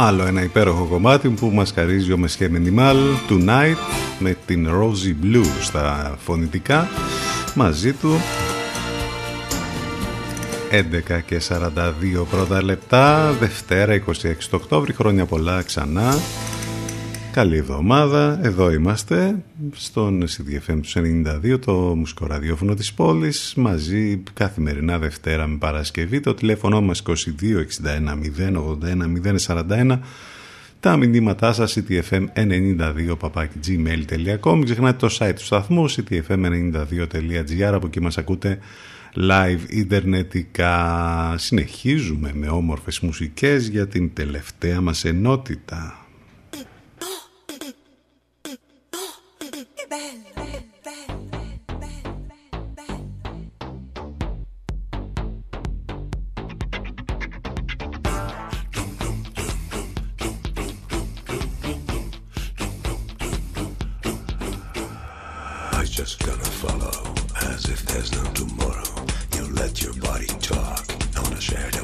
άλλο 0.00 0.26
ένα 0.26 0.42
υπέροχο 0.42 0.84
κομμάτι 0.84 1.28
που 1.28 1.46
μας 1.46 1.72
χαρίζει 1.74 2.12
ο 2.12 2.18
Μεσχέ 2.18 2.48
Μινιμάλ 2.48 2.96
Tonight 3.28 3.76
με 4.18 4.36
την 4.46 4.68
Rosie 4.68 5.24
Blue 5.24 5.46
στα 5.60 6.16
φωνητικά. 6.18 6.88
Μαζί 7.54 7.92
του 7.92 8.20
11 10.70 11.20
και 11.26 11.40
42 11.48 12.26
πρώτα 12.30 12.62
λεπτά 12.64 13.32
Δευτέρα 13.32 14.02
26 14.06 14.12
Οκτώβρη 14.50 14.92
χρόνια 14.92 15.26
πολλά 15.26 15.62
ξανά. 15.62 16.14
Καλή 17.38 17.56
εβδομάδα, 17.56 18.40
εδώ 18.42 18.72
είμαστε 18.72 19.42
στον 19.72 20.22
CDFM 20.22 20.80
του 20.82 20.88
92, 21.52 21.60
το 21.60 21.72
μουσικό 21.72 22.26
ραδιόφωνο 22.26 22.74
της 22.74 22.92
πόλης, 22.92 23.52
μαζί 23.56 24.22
καθημερινά 24.32 24.98
Δευτέρα 24.98 25.46
με 25.46 25.56
Παρασκευή, 25.56 26.20
το 26.20 26.34
τηλέφωνο 26.34 26.80
μας 26.80 27.02
2261-081-041, 29.46 29.98
τα 30.80 30.96
μηνύματά 30.96 31.52
σας 31.52 31.78
ctfm92-gmail.com, 31.78 34.54
μην 34.54 34.64
ξεχνάτε 34.64 35.06
το 35.06 35.16
site 35.18 35.32
του 35.36 35.44
σταθμού 35.44 35.90
ctfm92.gr, 35.90 37.78
που 37.80 37.86
εκεί 37.86 38.00
μας 38.00 38.18
ακούτε 38.18 38.58
live 39.16 39.60
ιντερνετικά. 39.68 41.34
Συνεχίζουμε 41.38 42.30
με 42.34 42.48
όμορφες 42.48 43.00
μουσικές 43.00 43.68
για 43.68 43.86
την 43.86 44.12
τελευταία 44.12 44.80
μας 44.80 45.04
ενότητα. 45.04 46.07
just 66.08 66.24
gonna 66.24 66.42
follow 66.42 67.14
as 67.52 67.66
if 67.66 67.82
there's 67.82 68.10
no 68.12 68.24
tomorrow. 68.32 69.06
You 69.36 69.44
let 69.52 69.82
your 69.82 69.92
body 70.00 70.26
talk 70.40 70.86
on 71.18 71.32
a 71.34 71.40
shared 71.40 71.77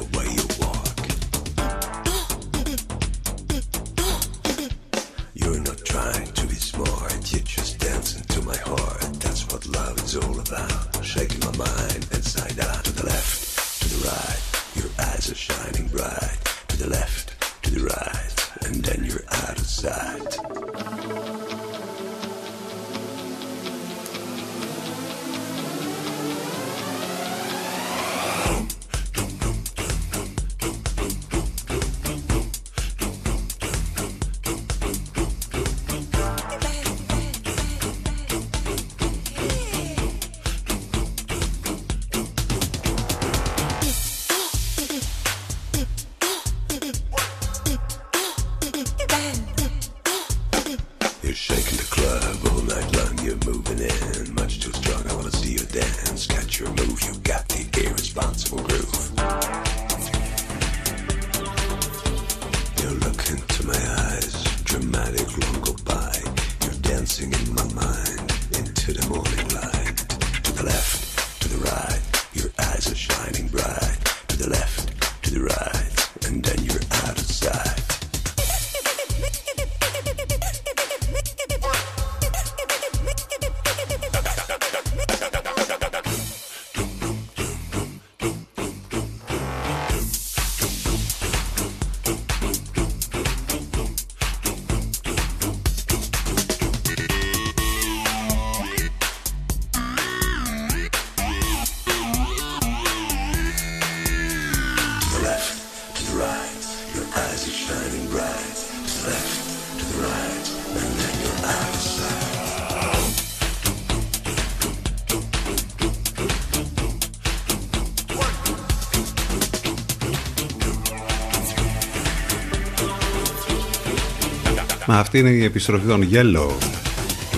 αυτή 124.99 125.19
είναι 125.19 125.29
η 125.29 125.43
επιστροφή 125.43 125.87
των 125.87 126.07
Yellow 126.11 126.49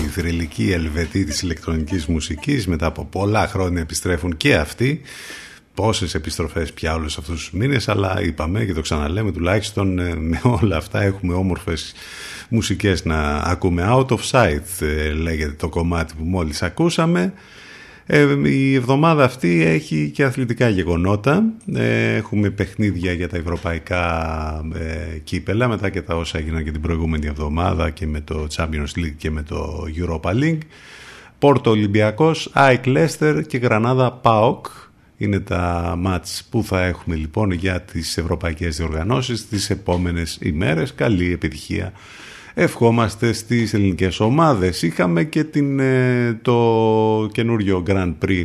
η 0.04 0.06
θρηλυκή 0.06 0.70
Ελβετή 0.72 1.24
της 1.24 1.42
ηλεκτρονικής 1.42 2.06
μουσικής. 2.06 2.66
Μετά 2.66 2.86
από 2.86 3.04
πολλά 3.04 3.46
χρόνια 3.46 3.80
επιστρέφουν 3.80 4.36
και 4.36 4.54
αυτοί. 4.54 5.00
Πόσες 5.74 6.14
επιστροφές 6.14 6.72
πια 6.72 6.94
όλους 6.94 7.18
αυτούς 7.18 7.34
τους 7.38 7.50
μήνες 7.52 7.88
αλλά 7.88 8.22
είπαμε 8.22 8.64
και 8.64 8.72
το 8.72 8.80
ξαναλέμε 8.80 9.32
τουλάχιστον 9.32 9.98
ε, 9.98 10.14
με 10.14 10.40
όλα 10.42 10.76
αυτά 10.76 11.02
έχουμε 11.02 11.34
όμορφες 11.34 11.94
μουσικές 12.48 13.04
να 13.04 13.36
ακούμε. 13.36 13.86
Out 13.90 14.06
of 14.06 14.20
Sight 14.30 14.80
ε, 14.80 15.10
λέγεται 15.12 15.52
το 15.52 15.68
κομμάτι 15.68 16.14
που 16.18 16.24
μόλις 16.24 16.62
ακούσαμε. 16.62 17.32
Ε, 18.06 18.48
η 18.48 18.74
εβδομάδα 18.74 19.24
αυτή 19.24 19.62
έχει 19.64 20.10
και 20.14 20.24
αθλητικά 20.24 20.68
γεγονότα. 20.68 21.44
Ε, 21.74 22.14
έχουμε 22.14 22.50
παιχνίδια 22.50 23.12
για 23.12 23.28
τα 23.28 23.36
ευρωπαϊκά 23.36 24.04
ε, 24.74 25.18
κύπελα 25.18 25.68
μετά 25.68 25.90
και 25.90 26.02
τα 26.02 26.16
όσα 26.16 26.38
έγιναν 26.38 26.64
και 26.64 26.70
την 26.70 26.80
προηγούμενη 26.80 27.26
εβδομάδα 27.26 27.90
και 27.90 28.06
με 28.06 28.20
το 28.20 28.46
Champions 28.56 28.98
League 28.98 29.14
και 29.16 29.30
με 29.30 29.42
το 29.42 29.84
Europa 29.96 30.30
League. 30.30 30.58
Πόρτο 31.38 31.70
Ολυμπιακός, 31.70 32.50
ΑΕΚ 32.52 32.84
Leicester 32.86 33.42
και 33.46 33.58
Γρανάδα 33.58 34.12
ΠΑΟΚ 34.12 34.66
είναι 35.16 35.40
τα 35.40 35.94
μάτς 35.98 36.48
που 36.50 36.62
θα 36.62 36.84
έχουμε 36.84 37.16
λοιπόν 37.16 37.50
για 37.50 37.80
τις 37.80 38.16
ευρωπαϊκές 38.16 38.76
διοργανώσεις 38.76 39.48
τις 39.48 39.70
επόμενες 39.70 40.38
ημέρες. 40.42 40.94
Καλή 40.94 41.32
επιτυχία 41.32 41.92
ευχόμαστε 42.60 43.32
στις 43.32 43.74
ελληνικές 43.74 44.20
ομάδες. 44.20 44.82
Είχαμε 44.82 45.24
και 45.24 45.44
την, 45.44 45.80
ε, 45.80 46.38
το 46.42 47.28
καινούριο 47.32 47.82
Grand 47.86 48.14
Prix 48.24 48.44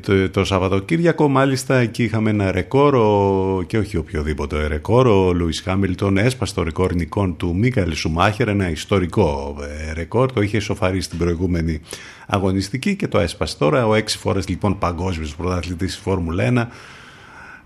το, 0.00 0.30
το 0.30 0.44
Σαββατοκύριακο 0.44 1.28
μάλιστα 1.28 1.76
εκεί 1.76 2.02
είχαμε 2.02 2.30
ένα 2.30 2.52
ρεκόρ 2.52 2.94
ο, 2.94 3.62
και 3.66 3.78
όχι 3.78 3.96
οποιοδήποτε 3.96 4.66
ρεκόρ 4.66 5.06
ο 5.06 5.32
Λουίς 5.32 5.60
Χάμιλτον 5.60 6.16
έσπασε 6.16 6.54
το 6.54 6.62
ρεκόρ 6.62 6.94
νικών 6.94 7.36
του 7.36 7.56
Μίκαλ 7.56 7.92
Σουμάχερ 7.92 8.48
ένα 8.48 8.70
ιστορικό 8.70 9.56
ε, 9.88 9.92
ρεκόρ. 9.92 10.32
Το 10.32 10.40
είχε 10.40 10.58
σοφαρίσει 10.60 11.06
στην 11.06 11.18
προηγούμενη 11.18 11.80
αγωνιστική 12.26 12.96
και 12.96 13.08
το 13.08 13.18
έσπασε. 13.18 13.56
Τώρα 13.58 13.86
ο 13.86 13.94
έξι 13.94 14.18
φορές 14.18 14.48
λοιπόν 14.48 14.78
παγκόσμιος 14.78 15.36
πρωταθλητής 15.36 15.94
της 15.94 16.02
Φόρμουλα 16.02 16.52
1 16.52 16.66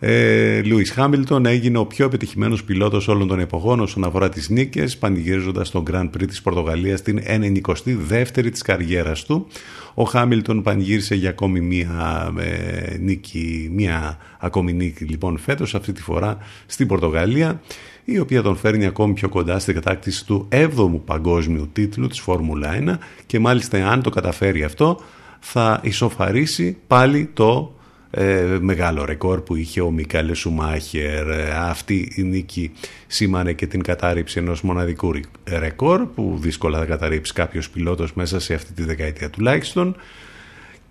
ε, 0.01 0.63
Λούις 0.63 0.91
Χάμιλτον 0.91 1.47
έγινε 1.47 1.79
ο 1.79 1.87
πιο 1.87 2.07
επιτυχημένος 2.07 2.65
πιλότος 2.65 3.09
όλων 3.09 3.29
των 3.29 3.41
εποχών 3.41 3.81
όσον 3.81 4.05
αφορά 4.05 4.29
τις 4.29 4.49
νίκες 4.49 4.97
πανηγυρίζοντας 4.97 5.71
τον 5.71 5.85
Grand 5.91 6.05
Prix 6.05 6.27
της 6.27 6.43
Πορτογαλίας 6.43 7.03
την 7.03 7.23
92η 7.27 8.51
της 8.51 8.63
καριέρας 8.63 9.25
του. 9.25 9.47
Ο 9.95 10.05
Χάμιλτον 10.05 10.63
πανηγύρισε 10.63 11.15
για 11.15 11.29
ακόμη 11.29 11.61
μία 11.61 12.33
ε, 12.39 12.97
νίκη 12.99 13.71
μία 13.73 14.19
ακόμη 14.39 14.73
νίκη 14.73 15.05
λοιπόν 15.05 15.39
φέτος 15.39 15.75
αυτή 15.75 15.93
τη 15.93 16.03
φορά 16.03 16.39
στην 16.67 16.87
Πορτογαλία 16.87 17.61
η 18.05 18.19
οποία 18.19 18.43
τον 18.43 18.57
φέρνει 18.57 18.87
ακόμη 18.87 19.13
πιο 19.13 19.29
κοντά 19.29 19.59
στην 19.59 19.75
κατάκτηση 19.75 20.27
του 20.27 20.49
7ου 20.51 21.01
παγκόσμιου 21.05 21.69
τίτλου 21.73 22.07
της 22.07 22.21
Φόρμουλα 22.21 22.79
1 22.81 22.95
και 23.27 23.39
μάλιστα 23.39 23.91
αν 23.91 24.03
το 24.03 24.11
καταφέρει 24.11 24.65
αυτό 24.65 25.01
θα 25.41 25.81
ισοφαρίσει 25.83 26.77
πάλι 26.87 27.31
το 27.33 27.78
ε, 28.11 28.59
μεγάλο 28.61 29.05
ρεκόρ 29.05 29.41
που 29.41 29.57
είχε 29.57 29.81
ο 29.81 29.91
Μικάλε 29.91 30.35
Σουμάχερ. 30.35 31.29
Ε, 31.29 31.51
αυτή 31.57 32.13
η 32.15 32.23
νίκη 32.23 32.73
σήμανε 33.07 33.53
και 33.53 33.67
την 33.67 33.83
κατάρριψη 33.83 34.39
ενός 34.39 34.61
μοναδικού 34.61 35.13
ρεκόρ 35.49 36.07
που 36.07 36.39
δύσκολα 36.41 36.79
θα 36.79 36.85
καταρρύψει 36.85 37.33
κάποιος 37.33 37.71
πιλότος 37.71 38.15
μέσα 38.15 38.41
σε 38.41 38.55
αυτή 38.55 38.73
τη 38.73 38.85
δεκαετία 38.85 39.31
τουλάχιστον. 39.31 39.97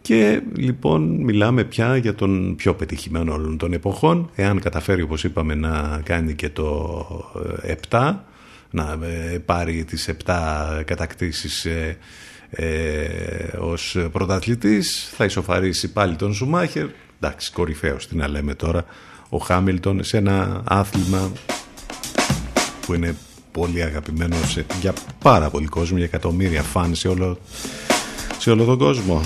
Και 0.02 0.41
λοιπόν 0.56 1.03
μιλάμε 1.03 1.64
πια 1.64 1.98
για 1.98 2.15
τον 2.15 2.56
πιο 2.56 2.73
πετυχημένο 2.73 3.34
όλων 3.34 3.57
των 3.57 3.73
εποχών. 3.73 4.30
Εάν 4.35 4.60
καταφέρει 4.60 5.02
όπως 5.02 5.23
είπαμε 5.23 5.56
να 5.56 6.02
κάνει 6.03 6.34
και 6.34 6.49
το 6.49 7.34
7, 7.89 8.15
να 8.69 8.98
ε, 9.06 9.38
πάρει 9.45 9.84
τις 9.84 10.10
7 10.26 10.81
κατακτήσεις 10.85 11.65
ε, 11.65 11.98
ε, 12.49 13.57
ως 13.60 13.98
πρωταθλητής 14.11 15.11
θα 15.15 15.26
ισοφαρίσει 15.26 15.91
πάλι 15.91 16.15
τον 16.15 16.34
Σουμάχερ 16.34 16.88
εντάξει 17.19 17.52
κορυφαίος 17.52 18.07
τι 18.07 18.15
να 18.15 18.27
λέμε 18.27 18.53
τώρα 18.53 18.85
ο 19.30 19.38
Χάμιλτον 19.38 20.03
σε 20.03 20.18
ένα 20.18 20.61
άθλημα 20.65 21.31
που 22.85 22.94
είναι 22.94 23.15
πολύ 23.52 23.84
αγαπημένο 23.84 24.35
σε, 24.45 24.65
για 24.81 24.94
πάρα 25.19 25.49
πολύ 25.49 25.68
κόσμο 25.68 25.98
για 25.98 26.06
εκατομμύρια 26.06 26.64
φαν 26.64 26.95
σε 26.95 27.07
όλο, 27.07 27.39
σε 28.38 28.52
όλο 28.52 28.65
τον 28.65 28.77
κόσμο 28.77 29.22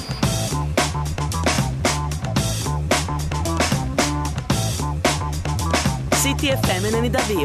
CTFM 6.24 6.84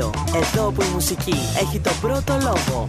92. 0.05 0.11
Εδώ 0.35 0.71
που 0.71 0.83
η 0.83 0.87
μουσική 0.93 1.35
έχει 1.63 1.79
το 1.79 1.91
πρώτο 2.01 2.39
λόγο. 2.43 2.89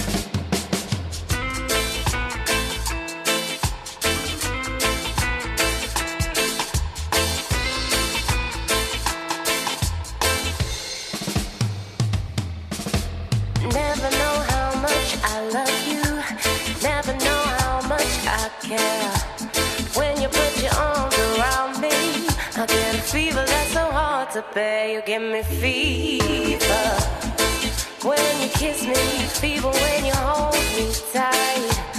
you 24.93 25.01
give 25.05 25.21
me 25.21 25.43
fever. 25.43 26.61
When 28.03 28.41
you 28.41 28.49
kiss 28.49 28.83
me, 28.85 28.95
fever 29.39 29.69
when 29.69 30.05
you 30.05 30.13
hold 30.13 30.53
me 30.75 30.91
tight. 31.13 31.90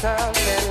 something. 0.00 0.69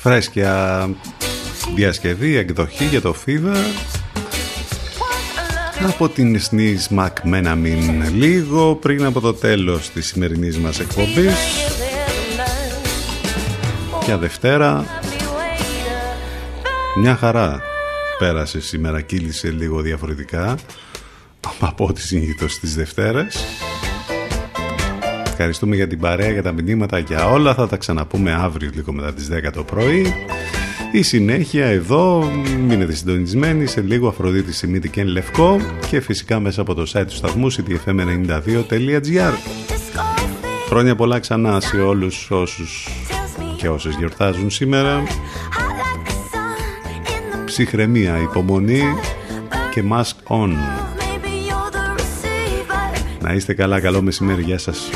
φρέσκια 0.00 0.88
διασκευή, 1.74 2.36
εκδοχή 2.36 2.84
για 2.84 3.00
το 3.00 3.14
Fever. 3.26 3.64
Από 5.88 6.08
την 6.08 6.40
Σνίς 6.40 6.88
Μακ 6.88 7.16
Menamin 7.24 8.12
λίγο 8.14 8.74
πριν 8.74 9.04
από 9.04 9.20
το 9.20 9.34
τέλος 9.34 9.90
της 9.90 10.06
σημερινής 10.06 10.58
μας 10.58 10.80
εκπομπής. 10.80 11.36
Και 14.06 14.14
Δευτέρα 14.14 14.84
μια 16.96 17.16
χαρά 17.16 17.62
πέρασε 18.18 18.60
σήμερα 18.60 19.00
κύλησε 19.00 19.50
λίγο 19.50 19.80
διαφορετικά 19.80 20.56
από 21.60 21.86
ό,τι 21.86 22.00
συνήθως 22.00 22.58
τις 22.58 22.74
Δευτέρες. 22.74 23.36
Ευχαριστούμε 25.40 25.76
για 25.76 25.86
την 25.86 26.00
παρέα, 26.00 26.30
για 26.30 26.42
τα 26.42 26.52
μηνύματα, 26.52 26.98
για 26.98 27.30
όλα. 27.30 27.54
Θα 27.54 27.68
τα 27.68 27.76
ξαναπούμε 27.76 28.32
αύριο 28.32 28.70
λίγο 28.74 28.92
μετά 28.92 29.12
τις 29.12 29.28
10 29.28 29.50
το 29.52 29.64
πρωί. 29.64 30.14
Η 30.92 31.02
συνέχεια 31.02 31.66
εδώ, 31.66 32.30
μείνετε 32.66 32.94
συντονισμένοι 32.94 33.66
σε 33.66 33.80
λίγο 33.80 34.08
Αφροδίτη 34.08 34.52
Σιμίτη 34.52 34.88
και 34.88 35.04
Λευκό 35.04 35.60
και 35.90 36.00
φυσικά 36.00 36.40
μέσα 36.40 36.60
από 36.60 36.74
το 36.74 36.90
site 36.92 37.04
του 37.06 37.14
σταθμού 37.14 37.52
cdfm92.gr 37.52 39.32
Χρόνια 40.66 40.96
πολλά 40.96 41.18
ξανά 41.18 41.60
σε 41.60 41.76
όλους 41.76 42.30
όσους 42.30 42.88
και 43.56 43.68
όσες 43.68 43.94
γιορτάζουν 43.94 44.50
σήμερα 44.50 45.02
Ψυχραιμία, 47.44 48.18
υπομονή 48.18 48.82
και 49.70 49.84
mask 49.92 50.36
on 50.38 50.50
Να 53.20 53.32
είστε 53.32 53.54
καλά, 53.54 53.80
καλό 53.80 54.02
μεσημέρι, 54.02 54.42
γεια 54.42 54.58
σας 54.58 54.90